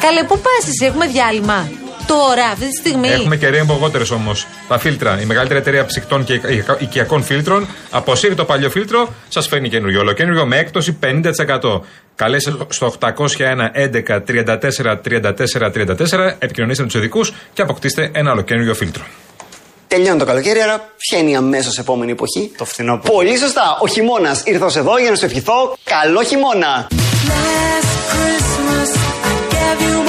Καλέ, 0.00 0.22
πού 0.22 0.38
πας 0.38 0.68
εσύ, 0.68 0.84
έχουμε 0.86 1.06
διάλειμμα. 1.06 1.68
Τώρα, 2.08 2.44
αυτή 2.52 2.68
τη 2.68 2.76
στιγμή. 2.76 3.08
Έχουμε 3.08 3.36
και 3.36 3.48
Rainbow 3.52 3.84
Waters 3.84 4.10
όμως. 4.12 4.46
Τα 4.68 4.78
φίλτρα. 4.78 5.20
Η 5.20 5.24
μεγαλύτερη 5.24 5.60
εταιρεία 5.60 5.84
ψυκτών 5.84 6.24
και 6.24 6.40
οικιακών 6.78 7.22
φίλτρων 7.22 7.66
αποσύρει 7.90 8.34
το 8.34 8.44
παλιό 8.44 8.70
φίλτρο, 8.70 9.08
σας 9.28 9.48
φέρνει 9.48 9.68
καινούριο. 9.68 10.00
Ολοκένουργιο 10.00 10.46
με 10.46 10.56
έκπτωση 10.58 10.98
50%. 11.02 11.80
Καλέστε 12.14 12.52
στο 12.68 12.94
801 13.00 13.14
11 13.74 14.20
34 14.26 14.96
34 15.08 15.70
34, 15.70 16.34
επικοινωνήστε 16.38 16.82
με 16.82 16.88
τους 16.88 16.94
ειδικούς 16.98 17.32
και 17.52 17.62
αποκτήστε 17.62 18.10
ένα 18.12 18.32
ολοκένουργιο 18.32 18.74
φίλτρο. 18.74 19.04
Τελειώνει 19.88 20.18
το 20.18 20.24
καλοκαίρι, 20.24 20.60
άρα 20.60 20.92
ποια 20.96 21.18
είναι 21.18 21.30
η 21.30 21.34
αμέσως 21.34 21.78
επόμενη 21.78 22.10
εποχή. 22.12 22.52
Το 22.56 22.64
φθινόπωρο. 22.64 23.12
Πολύ 23.12 23.38
σωστά. 23.38 23.78
Ο 23.80 23.86
χειμώνας. 23.86 24.42
Ήρθα 24.44 24.64
ως 24.64 24.76
εδώ 24.76 24.98
για 24.98 25.10
να 25.10 25.16
σου 25.16 25.24
ευχηθώ 25.24 25.76
καλό 25.84 26.22
χειμώνα. 26.22 26.86
Last 26.90 27.92
Christmas 28.12 28.90
I 29.30 29.34
gave 29.54 29.80
you 29.88 30.07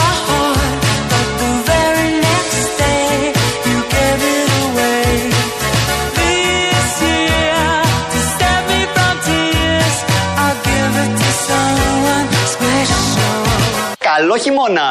Καλό 14.19 14.37
χειμώνα. 14.37 14.87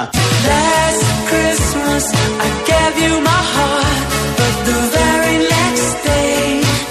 Last 0.50 1.04
Christmas 1.30 2.04
I 2.46 2.48
gave 2.70 2.94
you 3.04 3.14
my 3.30 3.42
heart, 3.54 3.98
but 4.38 4.54
the 4.68 4.78
very 4.96 5.36
next 5.54 5.90
day 6.08 6.38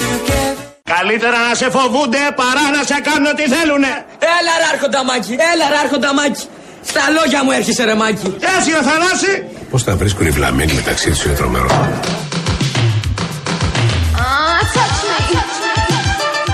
you 0.03 0.13
gave 0.29 0.57
Καλύτερα 0.95 1.37
να 1.47 1.55
σε 1.55 1.69
φοβούνται 1.69 2.23
παρά 2.41 2.65
να 2.77 2.81
σε 2.89 2.97
κάνουν 3.07 3.27
ό,τι 3.33 3.43
θέλουνε. 3.55 3.91
Έλα 4.37 4.53
ρε 4.61 4.67
άρχοντα 4.73 5.03
Μάκη, 5.09 5.33
έλα 5.51 5.65
ρε 5.73 5.77
άρχοντα 5.83 6.13
Μάκη. 6.13 6.43
Στα 6.91 7.03
λόγια 7.17 7.43
μου 7.43 7.51
έρχεσαι 7.51 7.83
ρε 7.83 7.95
Μάκη. 8.01 8.27
Έτσι 8.55 8.69
ο 8.79 8.81
Θανάση. 8.89 9.31
Πώς 9.71 9.83
τα 9.83 9.95
βρίσκουν 9.95 10.25
οι 10.25 10.31
βλαμμένοι 10.37 10.73
μεταξύ 10.73 11.09
τους 11.09 11.23
είναι 11.23 11.33
τρομερό. 11.33 11.69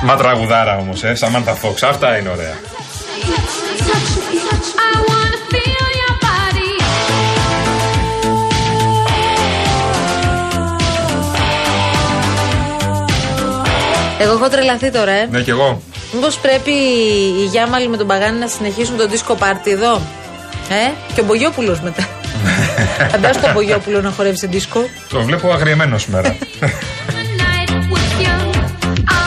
Μα 0.03 0.15
τραγουδάρα 0.15 0.77
όμως, 0.77 1.03
ε. 1.03 1.15
Σαμάντα 1.15 1.53
Φόξ. 1.53 1.83
Αυτά 1.83 2.17
είναι 2.17 2.29
ωραία. 2.29 2.55
Εγώ 14.23 14.31
έχω 14.33 14.49
τρελαθεί 14.49 14.91
τώρα, 14.91 15.11
ε. 15.11 15.27
Ναι, 15.31 15.41
κι 15.41 15.49
εγώ. 15.49 15.81
Μήπως 16.13 16.37
πρέπει 16.39 16.71
οι 17.41 17.45
Γιάμαλοι 17.51 17.87
με 17.87 17.97
τον 17.97 18.07
Παγάνη 18.07 18.39
να 18.39 18.47
συνεχίσουν 18.47 18.97
το 18.97 19.09
disco 19.11 19.31
party 19.33 19.67
εδώ. 19.71 20.01
Ε, 20.69 20.91
και 21.13 21.21
ο 21.21 21.23
Μπογιόπουλος 21.23 21.79
μετά. 21.81 22.07
Φαντάζομαι 23.11 23.41
τον 23.45 23.53
Μπογιόπουλο 23.53 24.01
να 24.01 24.09
χορεύει 24.09 24.37
σε 24.37 24.49
disco. 24.51 24.79
Το 25.09 25.21
βλέπω 25.21 25.51
αγριεμένο 25.51 25.97
σήμερα. 25.97 26.35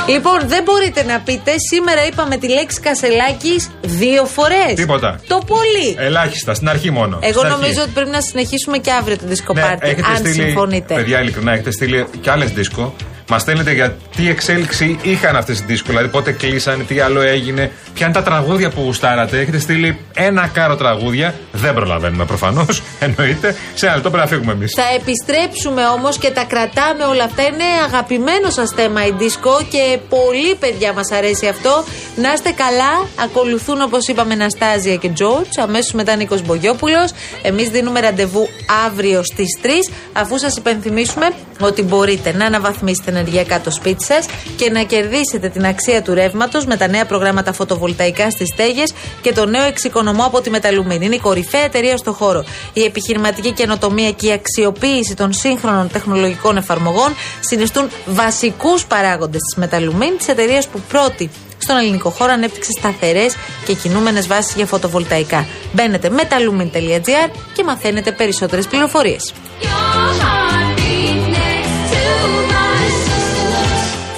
Λοιπόν, 0.09 0.39
δεν 0.47 0.63
μπορείτε 0.63 1.03
να 1.03 1.21
πείτε, 1.21 1.53
σήμερα 1.71 2.07
είπαμε 2.07 2.37
τη 2.37 2.49
λέξη 2.49 2.81
Κασελάκης 2.81 3.71
δύο 3.81 4.25
φορές. 4.25 4.75
Τίποτα. 4.75 5.21
Το 5.29 5.43
πολύ. 5.47 5.97
Ελάχιστα, 5.99 6.55
στην 6.55 6.69
αρχή 6.69 6.91
μόνο. 6.91 7.19
Εγώ 7.23 7.33
Στην 7.39 7.47
αρχή. 7.47 7.61
νομίζω 7.61 7.83
ότι 7.83 7.91
πρέπει 7.91 8.11
να 8.11 8.21
συνεχίσουμε 8.21 8.79
και 8.79 8.91
αύριο 8.93 9.17
το 9.17 9.25
disco 9.29 9.55
Ναι, 9.55 9.63
party, 9.63 9.79
έχετε 9.81 10.09
αν 10.11 10.17
στείλει, 10.17 10.35
συμφωνείτε. 10.35 10.95
Παιδιά, 10.95 11.21
ειλικρινά, 11.21 11.53
έχετε 11.53 11.71
στείλει 11.71 12.07
και 12.21 12.31
άλλες 12.31 12.51
δίσκο. 12.51 12.95
Μας 13.29 13.43
στέλνετε 13.43 13.73
για 13.73 13.97
τι 14.17 14.29
εξέλιξη 14.29 14.99
είχαν 15.03 15.37
αυτές 15.37 15.59
οι 15.59 15.65
δίσκου, 15.67 15.89
δηλαδή 15.89 16.09
πότε 16.09 16.33
κλείσανε, 16.33 16.83
τι 16.83 17.01
άλλο 17.01 17.21
έγινε, 17.21 17.73
ποια 17.95 18.07
είναι 18.07 18.15
τα 18.15 18.23
τραγούδια 18.23 18.71
που 18.71 18.81
γουστάρατε. 18.81 19.39
Έχετε 19.41 19.59
στείλει 19.59 19.99
ένα 20.15 20.47
κάρο 20.47 20.77
τραγούδια. 20.77 21.35
Δεν 21.53 21.75
προλαβαίνουμε 21.75 22.25
προφανώς, 22.25 22.83
εννοείται. 23.07 23.57
Σε 23.75 23.87
ένα 23.87 23.95
λεπτό 23.95 24.11
πρέπει 24.11 24.29
να 24.29 24.37
φύγουμε 24.37 24.53
εμείς. 24.53 24.73
Θα 24.77 24.85
επιστρέψουμε 25.01 25.83
όμως 25.87 26.19
και 26.19 26.31
τα 26.31 26.45
κρατάμε 26.45 27.05
όλα 27.05 27.25
αυτά. 27.25 27.43
Είναι 27.43 27.65
αγαπημένο 27.85 28.51
σας 28.51 28.73
θέμα 28.77 29.07
η 29.07 29.13
δίσκο 29.19 29.61
και 29.71 29.99
πολύ 30.09 30.55
παιδιά 30.55 30.93
μας 30.93 31.11
αρέσει 31.13 31.47
αυτό. 31.47 31.85
Να 32.17 32.33
είστε 32.33 32.51
καλά. 32.51 33.07
Ακολουθούν 33.25 33.81
όπως 33.83 34.07
είπαμε 34.09 34.35
Ναστάζια 34.35 34.97
και 34.97 35.09
Τζόρτζ. 35.09 35.59
Αμέσως 35.59 35.93
μετά 35.93 36.17
Νίκος 36.17 36.43
Μπογιόπουλος. 36.43 37.13
Εμείς 37.43 37.69
δίνουμε 37.69 38.01
ραντεβού 38.01 38.49
αύριο 38.87 39.23
στις 39.23 39.59
3. 39.63 39.69
Αφού 40.13 40.39
σας 40.39 40.57
υπενθυμίσουμε 40.57 41.29
ότι 41.61 41.83
μπορείτε 41.83 42.33
να 42.33 42.45
αναβαθμίσετε 42.45 43.11
ενεργειακά 43.17 43.61
το 43.61 43.71
σπίτι 43.71 44.05
σα 44.05 44.19
και 44.65 44.71
να 44.71 44.83
κερδίσετε 44.83 45.49
την 45.49 45.67
αξία 45.67 46.03
του 46.03 46.15
ρεύματος 46.15 46.67
με 46.67 46.77
τα 46.77 46.89
νέα 46.89 47.07
προγράμματα 47.07 47.53
φωτοβολταϊκά 47.53 48.31
στις 48.31 48.49
στέγες 48.49 48.93
και 49.21 49.33
το 49.33 49.47
νέο 49.47 49.65
εξοικονομώ 49.65 50.25
από 50.25 50.41
τη 50.41 50.51
Μεταλουμίν. 50.51 51.03
Είναι 51.03 51.15
η 51.15 51.19
κορυφαία 51.21 51.65
εταιρεία 51.65 51.97
στο 51.97 52.13
χώρο. 52.13 52.45
Η 52.73 52.83
επιχειρηματική 52.85 53.53
καινοτομία 53.53 54.11
και 54.11 54.27
η 54.27 54.33
αξιοποίηση 54.33 55.15
των 55.15 55.33
σύγχρονων 55.33 55.89
τεχνολογικών 55.93 56.57
εφαρμογών 56.57 57.15
συνιστούν 57.41 57.89
βασικούς 58.07 58.87
παράγοντες 58.87 59.41
της 59.41 59.55
Μεταλουμίν, 59.57 60.17
της 60.19 60.29
εταιρείας 60.29 60.69
που 60.69 60.81
πρώτη 60.89 61.31
στον 61.59 61.77
ελληνικό 61.77 62.11
χώρο 62.11 62.33
ανέπτυξε 62.33 62.71
σταθερές 62.79 63.35
και 63.67 63.73
κινούμενες 63.75 64.27
βάσεις 64.27 64.55
για 64.55 64.67
φωτοβολταϊκά. 64.67 65.47
Μπαίνετε 65.73 66.11
metalumin.gr 66.17 67.31
και 67.53 67.65
μαθαίνετε 67.65 68.13
περισσότερες 68.13 68.67
πληροφορίες. 68.67 69.33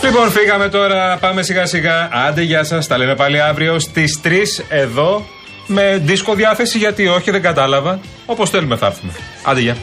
Λοιπόν, 0.08 0.30
φύγαμε 0.30 0.68
τώρα. 0.68 1.16
Πάμε 1.20 1.42
σιγά 1.42 1.66
σιγά. 1.66 2.08
Άντε, 2.12 2.42
γεια 2.42 2.64
σας. 2.64 2.86
Τα 2.86 2.98
λέμε 2.98 3.14
πάλι 3.14 3.40
αύριο 3.40 3.78
στις 3.78 4.20
3 4.24 4.64
εδώ 4.68 5.26
με 5.66 6.00
δίσκο 6.04 6.34
διάθεση. 6.34 6.78
Γιατί 6.78 7.08
όχι, 7.08 7.30
δεν 7.30 7.42
κατάλαβα. 7.42 8.00
Όπως 8.26 8.50
θέλουμε 8.50 8.76
θα 8.76 8.86
έρθουμε. 8.86 9.12
Άντε, 9.44 9.60
γεια. 9.60 9.76